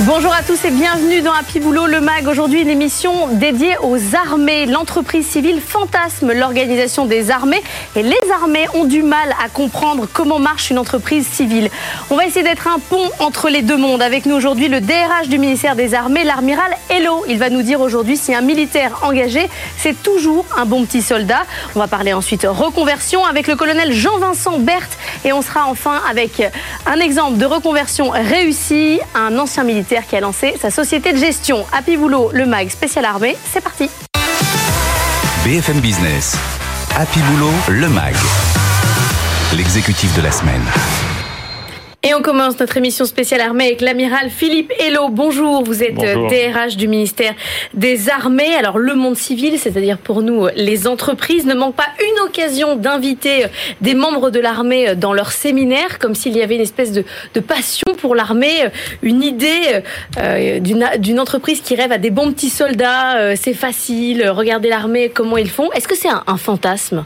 Bonjour 0.00 0.34
à 0.34 0.42
tous 0.42 0.62
et 0.66 0.70
bienvenue 0.70 1.22
dans 1.22 1.32
Happy 1.32 1.58
Boulot, 1.58 1.86
le 1.86 2.02
MAG. 2.02 2.28
Aujourd'hui, 2.28 2.60
une 2.60 2.68
émission 2.68 3.28
dédiée 3.28 3.78
aux 3.82 4.14
armées. 4.14 4.66
L'entreprise 4.66 5.26
civile 5.26 5.58
fantasme 5.58 6.34
l'organisation 6.34 7.06
des 7.06 7.30
armées 7.30 7.62
et 7.96 8.02
les 8.02 8.20
armées 8.30 8.66
ont 8.74 8.84
du 8.84 9.02
mal 9.02 9.34
à 9.42 9.48
comprendre 9.48 10.06
comment 10.12 10.38
marche 10.38 10.70
une 10.70 10.78
entreprise 10.78 11.26
civile. 11.26 11.70
On 12.10 12.16
va 12.16 12.26
essayer 12.26 12.42
d'être 12.42 12.68
un 12.68 12.78
pont 12.78 13.08
entre 13.20 13.48
les 13.48 13.62
deux 13.62 13.78
mondes. 13.78 14.02
Avec 14.02 14.26
nous 14.26 14.36
aujourd'hui, 14.36 14.68
le 14.68 14.82
DRH 14.82 15.28
du 15.28 15.38
ministère 15.38 15.76
des 15.76 15.94
Armées, 15.94 16.24
l'amiral 16.24 16.76
Hello. 16.90 17.24
Il 17.26 17.38
va 17.38 17.48
nous 17.48 17.62
dire 17.62 17.80
aujourd'hui 17.80 18.18
si 18.18 18.34
un 18.34 18.42
militaire 18.42 19.00
engagé, 19.02 19.48
c'est 19.78 20.02
toujours 20.02 20.44
un 20.58 20.66
bon 20.66 20.84
petit 20.84 21.00
soldat. 21.00 21.44
On 21.74 21.78
va 21.78 21.88
parler 21.88 22.12
ensuite 22.12 22.46
reconversion 22.46 23.24
avec 23.24 23.46
le 23.46 23.56
colonel 23.56 23.94
Jean-Vincent 23.94 24.58
Berthe 24.58 24.98
et 25.24 25.32
on 25.32 25.40
sera 25.40 25.66
enfin 25.68 26.02
avec 26.10 26.42
un 26.84 27.00
exemple 27.00 27.38
de 27.38 27.46
reconversion 27.46 28.10
réussie, 28.10 29.00
un 29.14 29.38
ancien 29.38 29.64
militaire 29.64 29.85
qui 29.86 30.16
a 30.16 30.20
lancé 30.20 30.54
sa 30.60 30.70
société 30.70 31.12
de 31.12 31.18
gestion. 31.18 31.64
Happy 31.72 31.96
Boulot, 31.96 32.30
le 32.32 32.46
MAG 32.46 32.70
spécial 32.70 33.04
armée, 33.04 33.36
c'est 33.52 33.60
parti. 33.60 33.88
BFM 35.44 35.80
Business, 35.80 36.36
Happy 36.96 37.20
Boulot, 37.20 37.52
le 37.68 37.88
MAG, 37.88 38.14
l'exécutif 39.54 40.14
de 40.16 40.22
la 40.22 40.32
semaine. 40.32 40.62
Et 42.06 42.14
on 42.14 42.22
commence 42.22 42.60
notre 42.60 42.76
émission 42.76 43.04
spéciale 43.04 43.40
armée 43.40 43.64
avec 43.64 43.80
l'amiral 43.80 44.30
Philippe 44.30 44.72
Hello. 44.78 45.08
Bonjour, 45.08 45.64
vous 45.64 45.82
êtes 45.82 45.96
DRH 45.96 46.76
du 46.76 46.86
ministère 46.86 47.34
des 47.74 48.08
Armées. 48.08 48.54
Alors 48.54 48.78
le 48.78 48.94
monde 48.94 49.16
civil, 49.16 49.58
c'est-à-dire 49.58 49.98
pour 49.98 50.22
nous 50.22 50.46
les 50.54 50.86
entreprises, 50.86 51.46
ne 51.46 51.54
manque 51.54 51.74
pas 51.74 51.88
une 51.98 52.20
occasion 52.20 52.76
d'inviter 52.76 53.46
des 53.80 53.94
membres 53.94 54.30
de 54.30 54.38
l'armée 54.38 54.94
dans 54.94 55.12
leur 55.12 55.32
séminaire, 55.32 55.98
comme 55.98 56.14
s'il 56.14 56.36
y 56.36 56.42
avait 56.42 56.54
une 56.54 56.60
espèce 56.60 56.92
de, 56.92 57.04
passion 57.40 57.92
pour 57.98 58.14
l'armée, 58.14 58.68
une 59.02 59.24
idée 59.24 59.82
euh, 60.18 60.60
d'une 60.60 61.18
entreprise 61.18 61.60
qui 61.60 61.74
rêve 61.74 61.90
à 61.90 61.98
des 61.98 62.10
bons 62.10 62.30
petits 62.30 62.50
soldats, 62.50 63.16
euh, 63.16 63.34
c'est 63.36 63.52
facile, 63.52 64.30
regardez 64.30 64.68
l'armée, 64.68 65.10
comment 65.12 65.38
ils 65.38 65.50
font. 65.50 65.72
Est-ce 65.72 65.88
que 65.88 65.96
c'est 65.96 66.08
un 66.08 66.36
fantasme? 66.36 67.04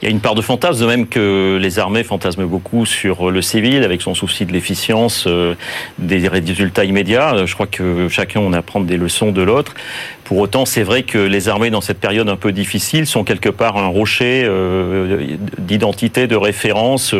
Il 0.00 0.04
y 0.04 0.08
a 0.08 0.10
une 0.10 0.20
part 0.20 0.34
de 0.34 0.42
fantasme, 0.42 0.80
de 0.80 0.86
même 0.86 1.06
que 1.08 1.58
les 1.60 1.78
armées 1.78 2.04
fantasment 2.04 2.46
beaucoup 2.46 2.86
sur 2.86 3.30
le 3.30 3.42
civil, 3.42 3.82
avec 3.82 4.00
son 4.00 4.14
souci 4.14 4.46
de 4.46 4.52
l'efficience, 4.52 5.24
euh, 5.26 5.54
des 5.98 6.28
résultats 6.28 6.84
immédiats. 6.84 7.44
Je 7.46 7.54
crois 7.54 7.66
que 7.66 8.08
chacun 8.08 8.40
on 8.40 8.52
apprend 8.52 8.80
des 8.80 8.96
leçons 8.96 9.32
de 9.32 9.42
l'autre. 9.42 9.74
Pour 10.22 10.38
autant, 10.38 10.66
c'est 10.66 10.82
vrai 10.82 11.04
que 11.04 11.18
les 11.18 11.48
armées, 11.48 11.70
dans 11.70 11.80
cette 11.80 11.98
période 11.98 12.28
un 12.28 12.36
peu 12.36 12.52
difficile, 12.52 13.06
sont 13.06 13.24
quelque 13.24 13.48
part 13.48 13.76
un 13.76 13.86
rocher 13.86 14.44
euh, 14.44 15.36
d'identité, 15.58 16.26
de 16.26 16.36
référence, 16.36 17.14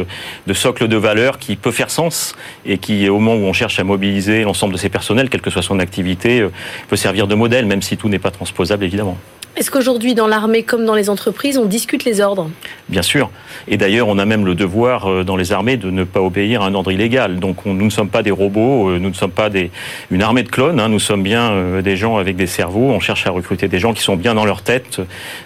de 0.46 0.52
socle 0.52 0.88
de 0.88 0.96
valeur 0.96 1.38
qui 1.38 1.56
peut 1.56 1.72
faire 1.72 1.90
sens 1.90 2.36
et 2.66 2.78
qui, 2.78 3.08
au 3.08 3.18
moment 3.18 3.34
où 3.34 3.48
on 3.48 3.52
cherche 3.52 3.80
à 3.80 3.84
mobiliser 3.84 4.42
l'ensemble 4.42 4.74
de 4.74 4.78
ses 4.78 4.90
personnels, 4.90 5.30
quelle 5.30 5.40
que 5.40 5.50
soit 5.50 5.62
son 5.62 5.80
activité, 5.80 6.40
euh, 6.40 6.52
peut 6.88 6.96
servir 6.96 7.26
de 7.26 7.34
modèle, 7.34 7.66
même 7.66 7.82
si 7.82 7.96
tout 7.96 8.08
n'est 8.08 8.18
pas 8.18 8.30
transposable, 8.30 8.84
évidemment. 8.84 9.16
Est-ce 9.58 9.72
qu'aujourd'hui, 9.72 10.14
dans 10.14 10.28
l'armée 10.28 10.62
comme 10.62 10.84
dans 10.84 10.94
les 10.94 11.10
entreprises, 11.10 11.58
on 11.58 11.64
discute 11.64 12.04
les 12.04 12.20
ordres? 12.20 12.48
Bien 12.88 13.02
sûr. 13.02 13.28
Et 13.66 13.76
d'ailleurs, 13.76 14.06
on 14.06 14.16
a 14.16 14.24
même 14.24 14.46
le 14.46 14.54
devoir 14.54 15.10
euh, 15.10 15.24
dans 15.24 15.34
les 15.34 15.50
armées 15.50 15.76
de 15.76 15.90
ne 15.90 16.04
pas 16.04 16.20
obéir 16.20 16.62
à 16.62 16.66
un 16.66 16.74
ordre 16.74 16.92
illégal. 16.92 17.40
Donc, 17.40 17.66
nous 17.66 17.74
ne 17.74 17.90
sommes 17.90 18.08
pas 18.08 18.22
des 18.22 18.30
robots, 18.30 18.90
euh, 18.90 19.00
nous 19.00 19.08
ne 19.08 19.14
sommes 19.14 19.32
pas 19.32 19.50
des, 19.50 19.72
une 20.12 20.22
armée 20.22 20.44
de 20.44 20.48
clones, 20.48 20.78
hein. 20.78 20.88
nous 20.88 21.00
sommes 21.00 21.24
bien 21.24 21.50
euh, 21.50 21.82
des 21.82 21.96
gens 21.96 22.18
avec 22.18 22.36
des 22.36 22.46
cerveaux. 22.46 22.90
On 22.90 23.00
cherche 23.00 23.26
à 23.26 23.32
recruter 23.32 23.66
des 23.66 23.80
gens 23.80 23.92
qui 23.94 24.02
sont 24.02 24.14
bien 24.14 24.36
dans 24.36 24.44
leur 24.44 24.62
tête, 24.62 25.00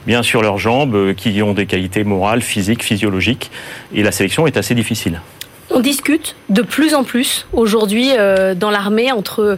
bien 0.06 0.22
sur 0.22 0.42
leurs 0.42 0.58
jambes, 0.58 1.14
qui 1.14 1.40
ont 1.40 1.54
des 1.54 1.64
qualités 1.64 2.04
morales, 2.04 2.42
physiques, 2.42 2.82
physiologiques. 2.82 3.50
Et 3.94 4.02
la 4.02 4.12
sélection 4.12 4.46
est 4.46 4.58
assez 4.58 4.74
difficile. 4.74 5.22
On 5.70 5.80
discute 5.80 6.36
de 6.50 6.60
plus 6.60 6.94
en 6.94 7.02
plus 7.02 7.46
aujourd'hui 7.54 8.10
dans 8.56 8.70
l'armée 8.70 9.10
entre 9.10 9.56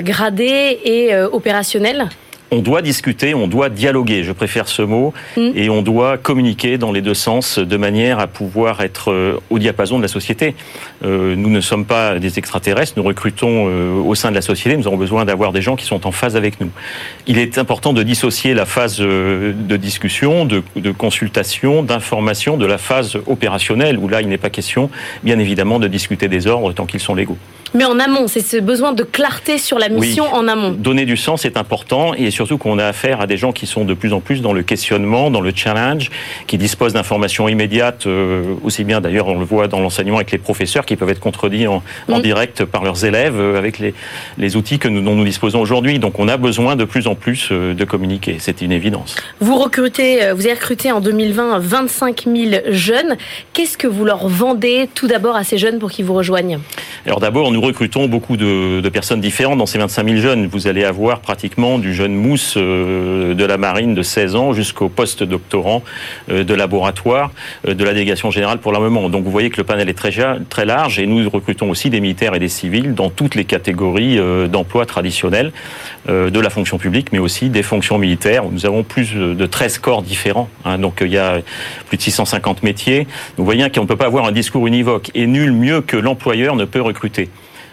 gradés 0.00 0.78
et 0.84 1.12
opérationnels? 1.32 2.08
On 2.50 2.58
doit 2.58 2.82
discuter, 2.82 3.34
on 3.34 3.48
doit 3.48 3.68
dialoguer, 3.68 4.22
je 4.22 4.32
préfère 4.32 4.68
ce 4.68 4.82
mot, 4.82 5.12
mm. 5.36 5.50
et 5.54 5.68
on 5.68 5.82
doit 5.82 6.16
communiquer 6.18 6.78
dans 6.78 6.92
les 6.92 7.02
deux 7.02 7.14
sens 7.14 7.58
de 7.58 7.76
manière 7.76 8.18
à 8.20 8.26
pouvoir 8.26 8.80
être 8.80 9.10
euh, 9.10 9.38
au 9.50 9.58
diapason 9.58 9.96
de 9.98 10.02
la 10.02 10.08
société. 10.08 10.54
Euh, 11.04 11.34
nous 11.36 11.50
ne 11.50 11.60
sommes 11.60 11.84
pas 11.84 12.18
des 12.18 12.38
extraterrestres, 12.38 12.94
nous 12.96 13.02
recrutons 13.02 13.66
euh, 13.68 13.94
au 13.94 14.14
sein 14.14 14.30
de 14.30 14.34
la 14.34 14.42
société, 14.42 14.76
nous 14.76 14.86
avons 14.86 14.96
besoin 14.96 15.24
d'avoir 15.24 15.52
des 15.52 15.62
gens 15.62 15.76
qui 15.76 15.84
sont 15.84 16.06
en 16.06 16.12
phase 16.12 16.36
avec 16.36 16.60
nous. 16.60 16.70
Il 17.26 17.38
est 17.38 17.58
important 17.58 17.92
de 17.92 18.02
dissocier 18.02 18.54
la 18.54 18.66
phase 18.66 18.98
de 18.98 19.76
discussion, 19.76 20.44
de, 20.44 20.62
de 20.76 20.90
consultation, 20.92 21.82
d'information 21.82 22.56
de 22.56 22.66
la 22.66 22.78
phase 22.78 23.18
opérationnelle, 23.26 23.98
où 23.98 24.08
là 24.08 24.22
il 24.22 24.28
n'est 24.28 24.38
pas 24.38 24.50
question, 24.50 24.90
bien 25.22 25.38
évidemment, 25.38 25.78
de 25.78 25.88
discuter 25.88 26.28
des 26.28 26.46
ordres 26.46 26.72
tant 26.72 26.86
qu'ils 26.86 27.00
sont 27.00 27.14
légaux. 27.14 27.38
Mais 27.74 27.84
en 27.84 27.98
amont, 27.98 28.26
c'est 28.26 28.40
ce 28.40 28.56
besoin 28.56 28.92
de 28.92 29.02
clarté 29.02 29.58
sur 29.58 29.78
la 29.78 29.88
mission 29.88 30.32
en 30.32 30.48
amont. 30.48 30.70
Donner 30.70 31.04
du 31.04 31.16
sens 31.16 31.44
est 31.44 31.56
important 31.56 32.14
et 32.14 32.30
surtout 32.36 32.58
qu'on 32.58 32.78
a 32.78 32.84
affaire 32.84 33.20
à 33.20 33.26
des 33.26 33.36
gens 33.36 33.52
qui 33.52 33.66
sont 33.66 33.84
de 33.84 33.94
plus 33.94 34.12
en 34.12 34.20
plus 34.20 34.42
dans 34.42 34.52
le 34.52 34.62
questionnement, 34.62 35.30
dans 35.30 35.40
le 35.40 35.52
challenge, 35.54 36.10
qui 36.46 36.58
disposent 36.58 36.92
d'informations 36.92 37.48
immédiates, 37.48 38.06
euh, 38.06 38.54
aussi 38.62 38.84
bien 38.84 39.00
d'ailleurs 39.00 39.28
on 39.28 39.38
le 39.38 39.44
voit 39.44 39.68
dans 39.68 39.80
l'enseignement 39.80 40.16
avec 40.16 40.30
les 40.30 40.38
professeurs 40.38 40.84
qui 40.86 40.96
peuvent 40.96 41.08
être 41.08 41.20
contredits 41.20 41.66
en, 41.66 41.82
mm. 42.08 42.20
direct 42.20 42.64
par 42.64 42.84
leurs 42.84 43.04
élèves 43.04 43.40
euh, 43.40 43.58
avec 43.58 43.78
les, 43.78 43.94
les 44.38 44.56
outils 44.56 44.78
que 44.78 44.88
nous, 44.88 45.00
dont 45.00 45.14
nous 45.14 45.24
disposons 45.24 45.60
aujourd'hui. 45.60 45.98
Donc 45.98 46.18
on 46.18 46.28
a 46.28 46.36
besoin 46.36 46.76
de 46.76 46.84
plus 46.84 47.06
en 47.06 47.14
plus 47.14 47.48
euh, 47.50 47.74
de 47.74 47.84
communiquer, 47.84 48.36
c'est 48.38 48.60
une 48.60 48.72
évidence. 48.72 49.16
Vous 49.40 49.56
recrutez, 49.56 50.32
vous 50.34 50.46
avez 50.46 50.54
recruté 50.54 50.92
en 50.92 51.00
2020 51.00 51.58
25 51.58 52.24
000 52.24 52.62
jeunes. 52.68 53.16
Qu'est-ce 53.52 53.78
que 53.78 53.86
vous 53.86 54.04
leur 54.04 54.28
vendez 54.28 54.88
tout 54.94 55.06
d'abord 55.06 55.36
à 55.36 55.44
ces 55.44 55.58
jeunes 55.58 55.78
pour 55.78 55.90
qu'ils 55.90 56.04
vous 56.04 56.14
rejoignent? 56.14 56.58
Alors 57.06 57.20
d'abord, 57.20 57.50
nous 57.50 57.60
recrutons 57.60 58.08
beaucoup 58.08 58.36
de, 58.36 58.80
de, 58.80 58.88
personnes 58.88 59.20
différentes 59.20 59.58
dans 59.58 59.66
ces 59.66 59.78
25 59.78 60.08
000 60.08 60.20
jeunes. 60.20 60.46
Vous 60.46 60.66
allez 60.66 60.84
avoir 60.84 61.20
pratiquement 61.20 61.78
du 61.78 61.94
jeune 61.94 62.14
euh, 62.56 63.34
de 63.34 63.44
la 63.44 63.56
marine 63.56 63.94
de 63.94 64.02
16 64.02 64.36
ans 64.36 64.52
jusqu'au 64.52 64.88
post-doctorant 64.88 65.82
euh, 66.30 66.44
de 66.44 66.54
laboratoire 66.54 67.30
euh, 67.66 67.74
de 67.74 67.84
la 67.84 67.92
délégation 67.92 68.30
générale 68.30 68.58
pour 68.58 68.72
l'armement. 68.72 69.08
Donc 69.08 69.24
vous 69.24 69.30
voyez 69.30 69.50
que 69.50 69.58
le 69.58 69.64
panel 69.64 69.88
est 69.88 69.94
très, 69.94 70.64
large 70.64 70.98
et 70.98 71.06
nous 71.06 71.28
recrutons 71.30 71.70
aussi 71.70 71.90
des 71.90 72.00
militaires 72.00 72.34
et 72.34 72.38
des 72.38 72.48
civils 72.48 72.94
dans 72.94 73.10
toutes 73.10 73.34
les 73.34 73.44
catégories 73.44 74.18
d'emplois 74.48 74.86
traditionnels 74.86 75.52
de 76.08 76.40
la 76.40 76.50
fonction 76.50 76.78
publique, 76.78 77.12
mais 77.12 77.18
aussi 77.18 77.50
des 77.50 77.62
fonctions 77.62 77.98
militaires. 77.98 78.44
Nous 78.50 78.66
avons 78.66 78.82
plus 78.82 79.14
de 79.14 79.46
13 79.46 79.78
corps 79.78 80.02
différents. 80.02 80.48
Hein. 80.64 80.78
donc 80.78 80.98
il 81.02 81.12
y 81.12 81.18
a 81.18 81.38
plus 81.88 81.96
de 81.96 82.02
650 82.02 82.62
métiers. 82.62 83.06
Vous 83.36 83.44
voyez 83.44 83.68
qu'on 83.70 83.82
ne 83.82 83.86
peut 83.86 83.96
pas 83.96 84.06
avoir 84.06 84.24
un 84.24 84.32
discours 84.32 84.66
univoque 84.66 85.10
et 85.14 85.26
nul 85.26 85.52
mieux 85.52 85.82
que 85.82 85.96
l'employeur 85.96 86.56
ne 86.56 86.64
peut 86.64 86.80
recruter. 86.80 87.28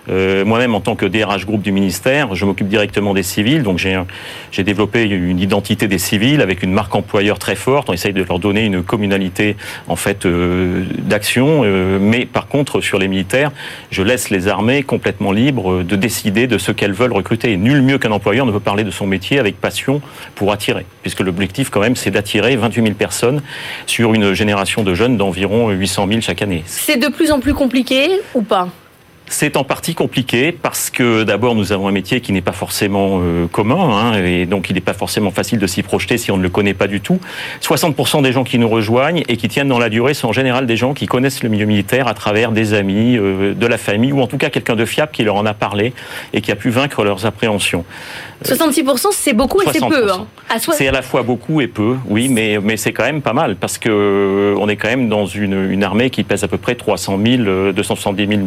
Euh, 0.09 0.43
moi-même, 0.45 0.75
en 0.75 0.81
tant 0.81 0.95
que 0.95 1.05
DRH 1.05 1.45
groupe 1.45 1.61
du 1.61 1.71
ministère, 1.71 2.35
je 2.35 2.45
m'occupe 2.45 2.67
directement 2.67 3.13
des 3.13 3.23
civils. 3.23 3.63
Donc, 3.63 3.79
j'ai 4.51 4.63
développé 4.63 5.03
une 5.03 5.39
identité 5.39 5.87
des 5.87 5.97
civils 5.97 6.41
avec 6.41 6.63
une 6.63 6.71
marque 6.71 6.93
employeur 6.95 7.39
très 7.39 7.55
forte. 7.55 7.89
On 7.89 7.93
essaye 7.93 8.13
de 8.13 8.23
leur 8.23 8.39
donner 8.39 8.65
une 8.65 8.83
communalité, 8.83 9.55
en 9.87 9.95
fait, 9.95 10.25
euh, 10.25 10.83
d'action. 10.99 11.61
Euh, 11.63 11.99
mais 11.99 12.25
par 12.25 12.47
contre, 12.47 12.81
sur 12.81 12.99
les 12.99 13.07
militaires, 13.07 13.51
je 13.91 14.03
laisse 14.03 14.29
les 14.29 14.47
armées 14.47 14.83
complètement 14.83 15.31
libres 15.31 15.83
de 15.83 15.95
décider 15.95 16.47
de 16.47 16.57
ce 16.57 16.71
qu'elles 16.71 16.93
veulent 16.93 17.13
recruter. 17.13 17.55
nul 17.57 17.81
mieux 17.81 17.97
qu'un 17.97 18.11
employeur 18.11 18.45
ne 18.45 18.51
peut 18.51 18.59
parler 18.59 18.83
de 18.83 18.91
son 18.91 19.07
métier 19.07 19.39
avec 19.39 19.59
passion 19.59 20.01
pour 20.35 20.51
attirer. 20.51 20.85
Puisque 21.01 21.21
l'objectif, 21.21 21.69
quand 21.69 21.79
même, 21.79 21.95
c'est 21.95 22.11
d'attirer 22.11 22.55
28 22.55 22.83
000 22.83 22.95
personnes 22.95 23.41
sur 23.85 24.13
une 24.13 24.33
génération 24.33 24.83
de 24.83 24.93
jeunes 24.93 25.17
d'environ 25.17 25.69
800 25.69 26.07
000 26.07 26.21
chaque 26.21 26.41
année. 26.41 26.63
C'est 26.65 26.97
de 26.97 27.07
plus 27.07 27.31
en 27.31 27.39
plus 27.39 27.53
compliqué 27.53 28.09
ou 28.33 28.41
pas? 28.41 28.67
C'est 29.27 29.57
en 29.57 29.63
partie 29.63 29.95
compliqué 29.95 30.51
parce 30.51 30.89
que 30.89 31.23
d'abord 31.23 31.55
nous 31.55 31.71
avons 31.71 31.87
un 31.87 31.91
métier 31.91 32.21
qui 32.21 32.31
n'est 32.33 32.41
pas 32.41 32.51
forcément 32.51 33.19
euh, 33.21 33.47
commun 33.47 33.89
hein, 33.89 34.23
et 34.23 34.45
donc 34.45 34.69
il 34.69 34.75
n'est 34.75 34.81
pas 34.81 34.93
forcément 34.93 35.31
facile 35.31 35.59
de 35.59 35.67
s'y 35.67 35.81
projeter 35.81 36.17
si 36.17 36.31
on 36.31 36.37
ne 36.37 36.43
le 36.43 36.49
connaît 36.49 36.73
pas 36.73 36.87
du 36.87 36.99
tout. 37.01 37.19
60% 37.61 38.21
des 38.21 38.31
gens 38.31 38.43
qui 38.43 38.59
nous 38.59 38.67
rejoignent 38.67 39.23
et 39.27 39.37
qui 39.37 39.47
tiennent 39.47 39.69
dans 39.69 39.79
la 39.79 39.89
durée 39.89 40.13
sont 40.13 40.27
en 40.27 40.33
général 40.33 40.65
des 40.65 40.77
gens 40.77 40.93
qui 40.93 41.05
connaissent 41.05 41.41
le 41.41 41.49
milieu 41.49 41.65
militaire 41.65 42.07
à 42.07 42.13
travers 42.13 42.51
des 42.51 42.73
amis, 42.73 43.17
euh, 43.17 43.53
de 43.53 43.67
la 43.67 43.77
famille 43.77 44.11
ou 44.11 44.21
en 44.21 44.27
tout 44.27 44.37
cas 44.37 44.49
quelqu'un 44.49 44.75
de 44.75 44.85
fiable 44.85 45.11
qui 45.13 45.23
leur 45.23 45.35
en 45.35 45.45
a 45.45 45.53
parlé 45.53 45.93
et 46.33 46.41
qui 46.41 46.51
a 46.51 46.55
pu 46.55 46.69
vaincre 46.69 47.03
leurs 47.03 47.25
appréhensions. 47.25 47.85
66% 48.43 49.07
c'est 49.11 49.33
beaucoup 49.33 49.61
et 49.61 49.65
c'est 49.71 49.79
peu. 49.79 50.11
Hein. 50.11 50.27
C'est 50.59 50.87
à 50.87 50.91
la 50.91 51.01
fois 51.01 51.23
beaucoup 51.23 51.61
et 51.61 51.67
peu, 51.67 51.95
oui, 52.07 52.27
mais, 52.27 52.59
mais 52.61 52.75
c'est 52.75 52.91
quand 52.91 53.05
même 53.05 53.21
pas 53.21 53.33
mal 53.33 53.55
parce 53.55 53.77
que 53.77 53.89
euh, 53.89 54.55
on 54.59 54.67
est 54.67 54.75
quand 54.75 54.89
même 54.89 55.07
dans 55.07 55.25
une, 55.25 55.71
une 55.71 55.83
armée 55.83 56.09
qui 56.09 56.23
pèse 56.23 56.43
à 56.43 56.47
peu 56.47 56.57
près 56.57 56.75
300 56.75 57.19
000, 57.25 57.71
270 57.71 58.27
000 58.27 58.41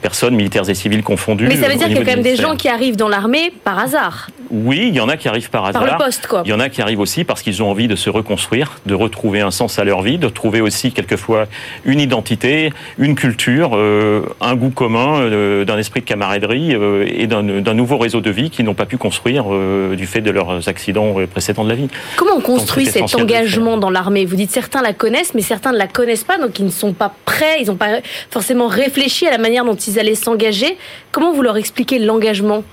personnes 0.00 0.21
personnes, 0.22 0.36
militaires 0.36 0.68
et 0.68 0.74
civils 0.74 1.02
confondus. 1.02 1.48
Mais 1.48 1.56
ça 1.56 1.68
veut 1.68 1.74
dire 1.74 1.88
qu'il 1.88 1.96
y 1.96 2.00
a 2.00 2.04
quand 2.04 2.14
même 2.14 2.22
des 2.22 2.36
gens 2.36 2.54
qui 2.54 2.68
arrivent 2.68 2.96
dans 2.96 3.08
l'armée 3.08 3.52
par 3.64 3.78
hasard. 3.78 4.28
Oui, 4.50 4.86
il 4.88 4.94
y 4.94 5.00
en 5.00 5.08
a 5.08 5.16
qui 5.16 5.28
arrivent 5.28 5.50
par 5.50 5.64
hasard. 5.64 5.82
Par 5.82 5.98
le 5.98 6.04
poste, 6.04 6.26
quoi. 6.26 6.42
Il 6.44 6.50
y 6.50 6.52
en 6.52 6.60
a 6.60 6.68
qui 6.68 6.82
arrivent 6.82 7.00
aussi 7.00 7.24
parce 7.24 7.42
qu'ils 7.42 7.62
ont 7.62 7.70
envie 7.70 7.88
de 7.88 7.96
se 7.96 8.10
reconstruire, 8.10 8.78
de 8.86 8.94
retrouver 8.94 9.40
un 9.40 9.50
sens 9.50 9.78
à 9.78 9.84
leur 9.84 10.02
vie, 10.02 10.18
de 10.18 10.28
trouver 10.28 10.60
aussi 10.60 10.92
quelquefois 10.92 11.46
une 11.84 11.98
identité, 12.00 12.70
une 12.98 13.14
culture, 13.14 13.70
euh, 13.74 14.22
un 14.40 14.54
goût 14.54 14.70
commun, 14.70 15.20
euh, 15.20 15.64
d'un 15.64 15.78
esprit 15.78 16.00
de 16.00 16.04
camaraderie 16.04 16.74
euh, 16.74 17.06
et 17.08 17.26
d'un 17.26 17.74
nouveau 17.74 17.96
réseau 17.96 18.20
de 18.20 18.30
vie 18.30 18.50
qu'ils 18.50 18.66
n'ont 18.66 18.74
pas 18.74 18.86
pu 18.86 18.98
construire 18.98 19.46
du 19.96 20.06
fait 20.06 20.20
de 20.20 20.30
leurs 20.30 20.68
accidents 20.68 21.14
précédents 21.30 21.64
de 21.64 21.70
la 21.70 21.74
vie. 21.74 21.88
Comment 22.16 22.36
on 22.36 22.40
construit 22.40 22.86
cet 22.86 23.14
engagement 23.14 23.78
dans 23.78 23.90
l'armée? 23.90 24.26
Vous 24.26 24.36
dites 24.36 24.50
certains 24.50 24.82
la 24.82 24.92
connaissent, 24.92 25.34
mais 25.34 25.42
certains 25.42 25.72
ne 25.72 25.78
la 25.78 25.86
connaissent 25.86 26.24
pas, 26.24 26.38
donc 26.38 26.58
ils 26.58 26.66
ne 26.66 26.70
sont 26.70 26.92
pas 26.92 27.12
prêts, 27.24 27.56
ils 27.60 27.68
n'ont 27.68 27.76
pas 27.76 28.00
forcément 28.30 28.66
réfléchi 28.66 29.26
à 29.26 29.30
la 29.30 29.38
manière 29.38 29.64
dont 29.64 29.74
ils 29.74 29.98
allaient 29.98 30.11
s'engager. 30.14 30.76
Comment 31.12 31.32
vous 31.32 31.42
leur 31.42 31.56
expliquez 31.56 31.98
l'engagement 31.98 32.64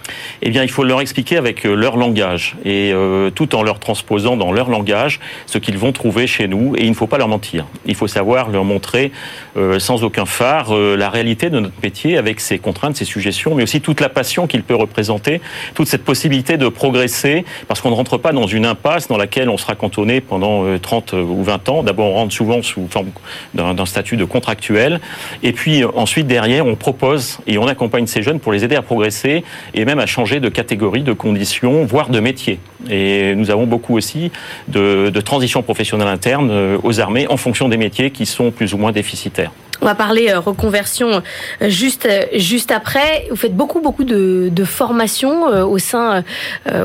Eh 0.41 0.49
bien, 0.49 0.63
il 0.63 0.71
faut 0.71 0.83
leur 0.83 1.01
expliquer 1.01 1.37
avec 1.37 1.63
leur 1.63 1.97
langage 1.97 2.55
et 2.65 2.91
euh, 2.93 3.29
tout 3.29 3.55
en 3.55 3.63
leur 3.63 3.79
transposant 3.79 4.37
dans 4.37 4.51
leur 4.51 4.69
langage 4.69 5.19
ce 5.45 5.57
qu'ils 5.57 5.77
vont 5.77 5.91
trouver 5.91 6.25
chez 6.25 6.47
nous. 6.47 6.75
Et 6.77 6.83
il 6.83 6.89
ne 6.89 6.95
faut 6.95 7.07
pas 7.07 7.17
leur 7.17 7.27
mentir. 7.27 7.65
Il 7.85 7.95
faut 7.95 8.07
savoir 8.07 8.49
leur 8.49 8.63
montrer 8.63 9.11
euh, 9.57 9.79
sans 9.79 10.03
aucun 10.03 10.25
phare 10.25 10.75
euh, 10.75 10.95
la 10.95 11.09
réalité 11.09 11.49
de 11.49 11.59
notre 11.59 11.75
métier 11.83 12.17
avec 12.17 12.39
ses 12.39 12.59
contraintes, 12.59 12.95
ses 12.95 13.05
suggestions, 13.05 13.55
mais 13.55 13.63
aussi 13.63 13.81
toute 13.81 14.01
la 14.01 14.09
passion 14.09 14.47
qu'il 14.47 14.63
peut 14.63 14.75
représenter, 14.75 15.41
toute 15.75 15.87
cette 15.87 16.03
possibilité 16.03 16.57
de 16.57 16.67
progresser, 16.69 17.45
parce 17.67 17.81
qu'on 17.81 17.89
ne 17.89 17.95
rentre 17.95 18.17
pas 18.17 18.31
dans 18.31 18.47
une 18.47 18.65
impasse 18.65 19.07
dans 19.07 19.17
laquelle 19.17 19.49
on 19.49 19.57
sera 19.57 19.75
cantonné 19.75 20.21
pendant 20.21 20.77
30 20.79 21.13
ou 21.13 21.43
20 21.43 21.69
ans. 21.69 21.83
D'abord, 21.83 22.07
on 22.07 22.13
rentre 22.13 22.33
souvent 22.33 22.61
sous 22.61 22.87
forme 22.89 23.09
d'un 23.53 23.85
statut 23.85 24.17
de 24.17 24.25
contractuel, 24.25 24.99
et 25.43 25.51
puis 25.51 25.83
ensuite 25.83 26.27
derrière, 26.27 26.65
on 26.65 26.75
propose 26.75 27.28
et 27.47 27.57
on 27.57 27.67
accompagne 27.67 28.07
ces 28.07 28.21
jeunes 28.21 28.39
pour 28.39 28.51
les 28.51 28.63
aider 28.63 28.75
à 28.75 28.81
progresser 28.81 29.43
et 29.73 29.85
même 29.85 29.99
à 29.99 30.05
changer 30.05 30.39
de 30.39 30.49
catégorie, 30.49 31.03
de 31.03 31.13
conditions, 31.13 31.85
voire 31.85 32.09
de 32.09 32.19
métier. 32.19 32.59
Et 32.89 33.35
nous 33.35 33.51
avons 33.51 33.67
beaucoup 33.67 33.95
aussi 33.95 34.31
de, 34.67 35.09
de 35.09 35.21
transition 35.21 35.61
professionnelle 35.61 36.07
interne 36.07 36.49
euh, 36.51 36.77
aux 36.83 36.99
armées 36.99 37.27
en 37.27 37.37
fonction 37.37 37.69
des 37.69 37.77
métiers 37.77 38.11
qui 38.11 38.25
sont 38.25 38.51
plus 38.51 38.73
ou 38.73 38.77
moins 38.77 38.91
déficitaires. 38.91 39.51
On 39.81 39.85
va 39.85 39.95
parler 39.95 40.29
euh, 40.29 40.39
reconversion 40.39 41.21
euh, 41.61 41.69
juste 41.69 42.07
juste 42.35 42.71
après. 42.71 43.27
Vous 43.29 43.35
faites 43.35 43.55
beaucoup 43.55 43.81
beaucoup 43.81 44.03
de, 44.03 44.49
de 44.51 44.63
formations 44.63 45.43
au 45.63 45.77
sein 45.77 46.23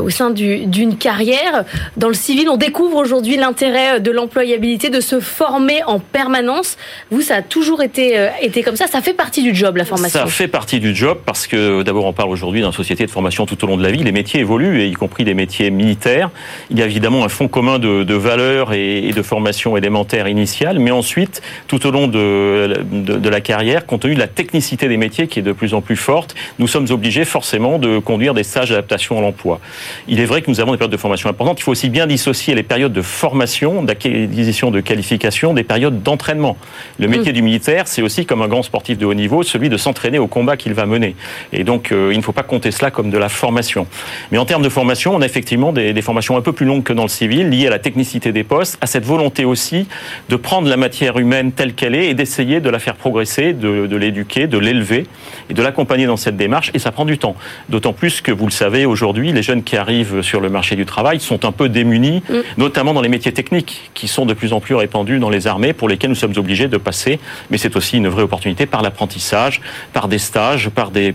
au 0.03 0.11
sein 0.11 0.31
d'une 0.31 0.97
carrière 0.97 1.65
dans 1.97 2.09
le 2.09 2.15
civil. 2.15 2.49
On 2.49 2.57
découvre 2.57 2.97
aujourd'hui 2.97 3.37
l'intérêt 3.37 4.01
de 4.01 4.11
l'employabilité, 4.11 4.91
de 4.91 5.01
se 5.01 5.21
former 5.21 5.83
en 5.85 5.99
permanence. 5.99 6.77
Vous, 7.11 7.21
ça 7.21 7.37
a 7.37 7.43
toujours 7.43 7.83
été 7.83 8.29
été 8.43 8.63
comme 8.63 8.77
ça. 8.77 8.87
Ça 8.87 9.01
fait 9.01 9.15
partie 9.15 9.43
du 9.43 9.55
job 9.55 9.77
la 9.77 9.85
formation. 9.85 10.21
Ça 10.21 10.27
fait 10.27 10.49
partie 10.49 10.81
du 10.81 10.95
job 10.95 11.19
parce 11.25 11.47
que 11.47 11.83
d'abord 11.83 12.05
on 12.05 12.13
parle 12.13 12.31
aujourd'hui 12.31 12.61
d'une 12.63 12.73
société 12.73 13.07
de 13.07 13.11
formation 13.11 13.47
tout 13.47 13.63
au 13.65 13.67
long 13.67 13.77
de 13.77 13.83
la 13.83 13.91
vie. 13.91 14.03
Les 14.03 14.13
métiers 14.13 14.41
évoluent 14.41 14.81
et 14.83 14.87
y 14.87 14.93
compris 14.93 15.25
les 15.25 15.35
métiers 15.35 15.71
militaires. 15.71 16.31
Il 16.71 16.79
y 16.79 16.83
a 16.83 16.87
évidemment 16.87 17.25
un 17.25 17.29
fonds 17.29 17.49
commun 17.49 17.79
de, 17.79 18.05
de 18.05 18.15
valeurs 18.15 18.73
et, 18.73 19.09
et 19.09 19.13
de 19.13 19.23
formation 19.23 19.77
élémentaire 19.77 20.29
initiale, 20.29 20.79
mais 20.79 20.91
ensuite 20.91 21.43
tout 21.69 21.87
au 21.87 21.91
long 21.91 22.09
de 22.09 22.84
de, 22.91 23.29
la 23.29 23.41
carrière, 23.41 23.87
compte 23.87 24.03
tenu 24.03 24.15
de 24.15 24.19
la 24.19 24.27
technicité 24.27 24.89
des 24.89 24.97
métiers 24.97 25.27
qui 25.27 25.39
est 25.39 25.43
de 25.43 25.53
plus 25.53 25.75
en 25.75 25.81
plus 25.81 25.97
forte, 25.97 26.35
nous 26.59 26.69
sommes 26.69 26.87
obligés 26.91 27.25
forcément 27.25 27.79
de 27.79 27.99
conduire 27.99 28.35
des 28.35 28.45
stages 28.45 28.71
d'adaptation 28.71 29.19
à 29.19 29.21
l'emploi. 29.21 29.61
Il 30.09 30.21
est 30.21 30.25
vrai 30.25 30.43
que 30.43 30.51
nous 30.51 30.61
avons 30.61 30.73
des 30.73 30.79
périodes 30.79 30.93
de 30.93 30.97
formation 30.97 31.29
importantes. 31.29 31.61
Il 31.61 31.63
faut 31.63 31.73
aussi 31.73 31.89
bien 31.89 32.07
dissocier 32.07 32.55
les 32.55 32.63
périodes 32.63 32.93
de 32.93 33.03
formation, 33.03 33.83
d'acquisition 33.83 34.71
de 34.71 34.81
qualification, 34.81 35.55
des 35.55 35.65
périodes 35.65 36.03
d'entraînement. 36.03 36.57
Le 36.99 37.09
métier 37.09 37.33
mm. 37.33 37.35
du 37.35 37.43
militaire, 37.43 37.89
c'est 37.89 38.03
aussi 38.03 38.27
comme 38.27 38.43
un 38.43 38.49
grand 38.49 38.63
sportif 38.63 38.99
de 38.99 39.07
haut 39.07 39.15
niveau, 39.15 39.43
celui 39.43 39.69
de 39.69 39.77
s'entraîner 39.77 40.19
au 40.19 40.27
combat 40.27 40.57
qu'il 40.57 40.75
va 40.75 40.87
mener. 40.87 41.17
Et 41.53 41.65
donc, 41.65 41.93
euh, 41.93 42.11
il 42.13 42.19
ne 42.19 42.23
faut 42.23 42.33
pas 42.33 42.43
compter 42.43 42.71
cela 42.71 42.91
comme 42.91 43.11
de 43.11 43.19
la 43.19 43.29
formation. 43.29 43.87
Mais 44.31 44.39
en 44.39 44.45
termes 44.45 44.63
de 44.63 44.69
formation, 44.69 45.15
on 45.15 45.21
a 45.21 45.27
effectivement 45.27 45.73
des, 45.73 45.93
des 45.93 46.03
formations 46.03 46.37
un 46.37 46.43
peu 46.43 46.53
plus 46.53 46.67
longues 46.67 46.83
que 46.83 46.93
dans 46.93 47.03
le 47.03 47.09
civil, 47.09 47.49
liées 47.51 47.67
à 47.67 47.71
la 47.71 47.79
technicité 47.79 48.33
des 48.33 48.45
postes, 48.45 48.79
à 48.81 48.87
cette 48.87 49.05
volonté 49.05 49.45
aussi 49.45 49.87
de 50.29 50.37
prendre 50.37 50.69
la 50.69 50.77
matière 50.77 51.19
humaine 51.19 51.53
telle 51.53 51.75
qu'elle 51.75 51.95
est 51.95 52.07
et 52.07 52.15
d'essayer 52.15 52.61
de 52.61 52.71
la 52.75 52.79
faire 52.79 52.97
progresser, 52.97 53.55
de, 53.55 53.97
l'éduquer, 53.97 54.47
de 54.47 54.59
l'élever 54.59 55.07
et 55.49 55.55
de 55.55 55.63
l'accompagner 55.63 56.07
dans 56.07 56.17
cette 56.17 56.37
démarche. 56.37 56.71
Et 56.75 56.79
ça 56.79 56.93
prend 56.93 57.05
du 57.05 57.17
temps. 57.17 57.37
D'autant 57.71 57.93
plus 57.93 58.21
que, 58.21 58.33
vous 58.33 58.47
le 58.47 58.53
savez, 58.53 58.85
aujourd'hui, 58.85 59.33
les 59.33 59.43
jeunes 59.43 59.63
qui 59.63 59.77
arrivent 59.77 60.21
sur 60.21 60.41
le 60.41 60.51
marché 60.51 60.77
du 60.77 60.85
travail 60.85 61.21
sont 61.21 61.45
un 61.45 61.53
peu 61.53 61.69
démunis, 61.69 62.23
mm. 62.29 62.35
notamment 62.59 62.93
dans 62.93 63.01
les 63.01 63.09
métiers 63.09 63.33
techniques, 63.33 63.91
qui 63.95 64.09
sont 64.09 64.27
de 64.27 64.35
plus 64.35 64.53
en 64.53 64.61
plus 64.61 64.75
répandus 64.75 65.19
dans 65.19 65.31
les 65.31 65.47
armées, 65.47 65.73
pour 65.73 65.89
lesquels 65.89 66.11
nous 66.11 66.17
sommes 66.17 66.37
obligés 66.37 66.69
de 66.69 66.77
passer. 66.77 67.19
Mais 67.51 67.59
c'est 67.59 67.77
aussi 67.77 67.97
une 67.97 68.09
vraie 68.09 68.23
opportunité 68.23 68.67
par 68.67 68.83
l'apprentissage, 68.83 69.61
par 69.93 70.09
des 70.09 70.19
stages, 70.19 70.69
par, 70.69 70.91
des, 70.91 71.15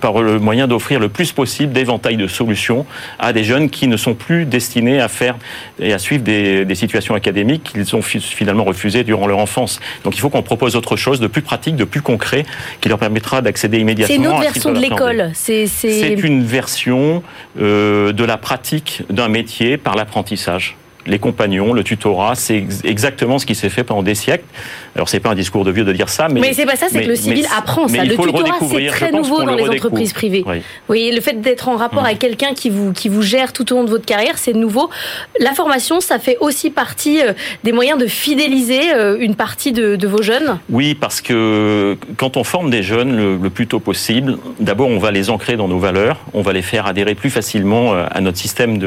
par 0.00 0.22
le 0.22 0.38
moyen 0.38 0.68
d'offrir 0.68 1.00
le 1.00 1.08
plus 1.08 1.32
possible 1.32 1.72
d'éventail 1.72 2.16
de 2.16 2.26
solutions 2.26 2.86
à 3.18 3.32
des 3.32 3.44
jeunes 3.44 3.70
qui 3.70 3.88
ne 3.88 3.96
sont 3.96 4.14
plus 4.14 4.44
destinés 4.44 5.00
à 5.00 5.08
faire 5.08 5.36
et 5.80 5.92
à 5.92 5.98
suivre 5.98 6.22
des, 6.22 6.64
des 6.64 6.74
situations 6.74 7.14
académiques 7.14 7.64
qu'ils 7.64 7.96
ont 7.96 8.02
finalement 8.02 8.64
refusées 8.64 9.04
durant 9.04 9.26
leur 9.26 9.38
enfance. 9.38 9.80
Donc 10.04 10.16
il 10.16 10.20
faut 10.20 10.25
qu'on 10.30 10.42
propose 10.42 10.76
autre 10.76 10.96
chose 10.96 11.20
de 11.20 11.26
plus 11.26 11.42
pratique, 11.42 11.76
de 11.76 11.84
plus 11.84 12.02
concret, 12.02 12.44
qui 12.80 12.88
leur 12.88 12.98
permettra 12.98 13.42
d'accéder 13.42 13.78
immédiatement. 13.78 14.14
C'est 14.14 14.20
une 14.20 14.26
autre 14.26 14.40
version 14.40 14.72
de 14.72 14.78
l'école. 14.78 15.30
C'est 15.34 15.66
une 16.22 16.44
version 16.44 17.22
euh, 17.60 18.12
de 18.12 18.24
la 18.24 18.36
pratique 18.36 19.02
d'un 19.10 19.28
métier 19.28 19.76
par 19.76 19.96
l'apprentissage 19.96 20.76
les 21.06 21.18
compagnons, 21.18 21.72
le 21.72 21.84
tutorat, 21.84 22.34
c'est 22.34 22.64
exactement 22.84 23.38
ce 23.38 23.46
qui 23.46 23.54
s'est 23.54 23.68
fait 23.68 23.84
pendant 23.84 24.02
des 24.02 24.14
siècles. 24.14 24.44
Alors 24.94 25.08
c'est 25.08 25.20
pas 25.20 25.30
un 25.30 25.34
discours 25.34 25.64
de 25.64 25.70
vieux 25.70 25.84
de 25.84 25.92
dire 25.92 26.08
ça, 26.08 26.28
mais 26.28 26.40
mais 26.40 26.52
c'est 26.52 26.66
pas 26.66 26.76
ça, 26.76 26.86
c'est 26.90 27.02
que 27.02 27.08
le 27.08 27.16
civil 27.16 27.46
apprend 27.56 27.88
ça. 27.88 28.04
Le 28.04 28.16
tutorat 28.16 28.58
c'est 28.68 28.86
très 28.86 29.12
nouveau 29.12 29.42
dans 29.42 29.54
les 29.54 29.68
entreprises 29.68 30.12
privées. 30.12 30.44
Oui. 30.88 31.12
le 31.14 31.20
fait 31.20 31.40
d'être 31.40 31.68
en 31.68 31.76
rapport 31.76 32.04
avec 32.04 32.18
quelqu'un 32.18 32.54
qui 32.54 32.70
vous 32.70 32.92
qui 32.92 33.08
vous 33.08 33.22
gère 33.22 33.52
tout 33.52 33.72
au 33.72 33.76
long 33.76 33.84
de 33.84 33.90
votre 33.90 34.06
carrière, 34.06 34.38
c'est 34.38 34.52
nouveau. 34.52 34.90
La 35.40 35.52
formation, 35.52 36.00
ça 36.00 36.18
fait 36.18 36.36
aussi 36.40 36.70
partie 36.70 37.20
euh, 37.20 37.32
des 37.64 37.72
moyens 37.72 37.98
de 37.98 38.06
fidéliser 38.06 38.94
euh, 38.94 39.16
une 39.20 39.34
partie 39.34 39.72
de, 39.72 39.96
de 39.96 40.08
vos 40.08 40.22
jeunes? 40.22 40.58
Oui, 40.70 40.94
parce 40.94 41.20
que 41.20 41.96
quand 42.16 42.36
on 42.36 42.44
forme 42.44 42.70
des 42.70 42.82
jeunes 42.82 43.16
le, 43.16 43.36
le 43.36 43.50
plus 43.50 43.66
tôt 43.66 43.80
possible, 43.80 44.38
d'abord 44.60 44.88
on 44.88 44.98
va 44.98 45.10
les 45.10 45.30
ancrer 45.30 45.56
dans 45.56 45.68
nos 45.68 45.78
valeurs, 45.78 46.18
on 46.32 46.42
va 46.42 46.52
les 46.52 46.62
faire 46.62 46.86
adhérer 46.86 47.14
plus 47.14 47.30
facilement 47.30 47.94
euh, 47.94 48.06
à 48.10 48.20
notre 48.20 48.38
système 48.38 48.78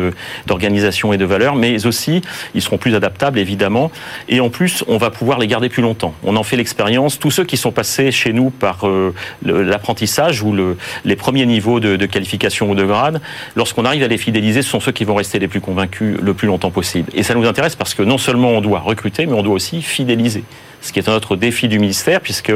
d'organisation 0.48 1.14
et 1.14 1.18
de 1.18 1.26
valeurs, 1.26 1.56
mais 1.56 1.86
aussi 1.86 2.09
ils 2.56 2.62
seront 2.62 2.78
plus 2.78 2.96
adaptables 2.96 3.40
évidemment, 3.40 3.92
et 4.28 4.40
en 4.40 4.50
plus 4.50 4.84
on 4.88 4.98
va 4.98 5.10
pouvoir 5.10 5.40
les 5.40 5.48
garder 5.48 5.70
plus 5.70 5.82
longtemps. 5.82 6.14
On 6.24 6.36
en 6.36 6.44
fait 6.44 6.58
l'expérience. 6.58 7.20
Tous 7.20 7.32
ceux 7.32 7.44
qui 7.44 7.58
sont 7.58 7.72
passés 7.72 8.12
chez 8.12 8.34
nous 8.34 8.50
par 8.50 8.88
euh, 8.88 9.14
l'apprentissage 9.44 10.42
ou 10.44 10.54
le, 10.54 10.78
les 11.06 11.16
premiers 11.16 11.46
niveaux 11.46 11.80
de, 11.80 12.06
qualification 12.06 12.70
ou 12.72 12.76
de 12.76 12.84
grade, 12.84 13.22
lorsqu'on 13.56 13.86
arrive 13.86 14.04
à 14.04 14.08
les 14.08 14.18
fidéliser, 14.18 14.62
ce 14.62 14.70
sont 14.70 14.80
ceux 14.80 14.92
qui 14.92 15.04
vont 15.04 15.16
rester 15.16 15.40
les 15.40 15.48
plus 15.48 15.62
convaincus 15.62 16.18
le 16.22 16.34
plus 16.34 16.48
longtemps 16.48 16.72
possible. 16.72 17.10
Et 17.14 17.24
ça 17.24 17.36
nous 17.36 17.48
intéresse 17.48 17.76
parce 17.76 17.94
que 17.94 18.04
non 18.04 18.18
seulement 18.18 18.50
on 18.50 18.62
doit 18.62 18.80
recruter, 18.80 19.26
mais 19.26 19.34
on 19.34 19.44
doit 19.44 19.54
aussi 19.54 19.82
fidéliser 19.82 20.44
ce 20.82 20.92
qui 20.92 21.00
est 21.00 21.10
un 21.10 21.16
autre 21.16 21.36
défi 21.36 21.68
du 21.68 21.80
ministère, 21.80 22.22
puisque 22.22 22.52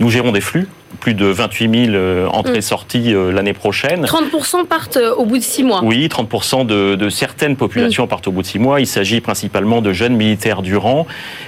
nous 0.00 0.10
gérons 0.10 0.32
des 0.32 0.40
flux, 0.40 0.68
plus 1.00 1.14
de 1.14 1.26
28 1.26 1.86
000 1.86 1.94
euh, 1.94 2.26
entrées-sorties 2.28 3.12
mm. 3.12 3.16
euh, 3.16 3.32
l'année 3.32 3.52
prochaine. 3.52 4.04
30% 4.04 4.66
partent 4.66 4.96
euh, 4.96 5.14
au 5.14 5.24
bout 5.24 5.38
de 5.38 5.42
six 5.42 5.62
mois. 5.62 5.80
Oui, 5.82 6.06
30% 6.08 6.66
de, 6.66 6.94
de, 6.94 7.08
certaines 7.08 7.56
populations 7.56 8.04
mm. 8.04 8.08
partent 8.08 8.28
au 8.28 8.32
bout 8.32 8.42
de 8.42 8.46
six 8.46 8.58
mois. 8.58 8.80
Il 8.80 8.86
s'agit 8.86 9.20
principalement 9.20 9.82
de 9.82 9.92
jeunes 9.92 10.16
militaires 10.16 10.62
du 10.62 10.76
rang 10.76 11.06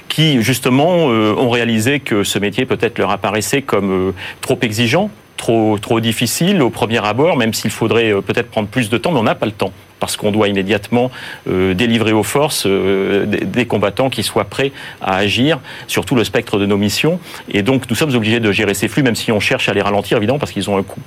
qui, 0.09 0.43
justement, 0.43 1.07
ont 1.07 1.51
réalisé 1.51 2.01
que 2.01 2.25
ce 2.25 2.39
métier 2.39 2.65
peut-être 2.65 2.99
leur 2.99 3.11
apparaissait 3.11 3.63
comme 3.63 4.13
trop 4.41 4.59
exigeant, 4.63 5.11
trop, 5.37 5.79
trop 5.79 6.01
difficile 6.01 6.63
au 6.63 6.71
premier 6.71 7.05
abord, 7.05 7.37
même 7.37 7.53
s'il 7.53 7.71
faudrait 7.71 8.13
peut-être 8.23 8.51
prendre 8.51 8.69
plus 8.69 8.89
de 8.89 8.99
temps, 8.99 9.13
mais 9.13 9.19
on 9.19 9.25
n'a 9.25 9.35
pas 9.35 9.47
le 9.47 9.53
temps 9.53 9.73
parce 10.01 10.17
qu'on 10.17 10.31
doit 10.31 10.49
immédiatement 10.49 11.11
euh, 11.49 11.75
délivrer 11.75 12.13
aux 12.13 12.23
forces 12.23 12.65
euh, 12.67 13.27
des, 13.27 13.67
combattants 13.67 14.11
qui 14.11 14.23
soient 14.23 14.45
prêts 14.45 14.73
à 15.01 15.17
agir 15.17 15.59
sur 15.87 16.05
tout 16.05 16.15
le 16.15 16.25
spectre 16.25 16.59
de 16.59 16.67
nos 16.67 16.77
missions. 16.77 17.19
Et 17.51 17.63
donc, 17.63 17.89
nous 17.89 17.97
sommes 17.97 18.15
obligés 18.15 18.41
de 18.41 18.53
gérer 18.53 18.75
ces 18.75 18.89
flux, 18.89 19.03
même 19.03 19.17
si 19.17 19.33
on 19.33 19.41
cherche 19.41 19.69
à 19.69 19.75
les 19.75 19.83
ralentir, 19.83 20.19
évidemment, 20.19 20.39
parce 20.39 20.53
qu'ils 20.53 20.71
ont 20.71 20.79
un 20.79 20.83
coût. 20.83 21.01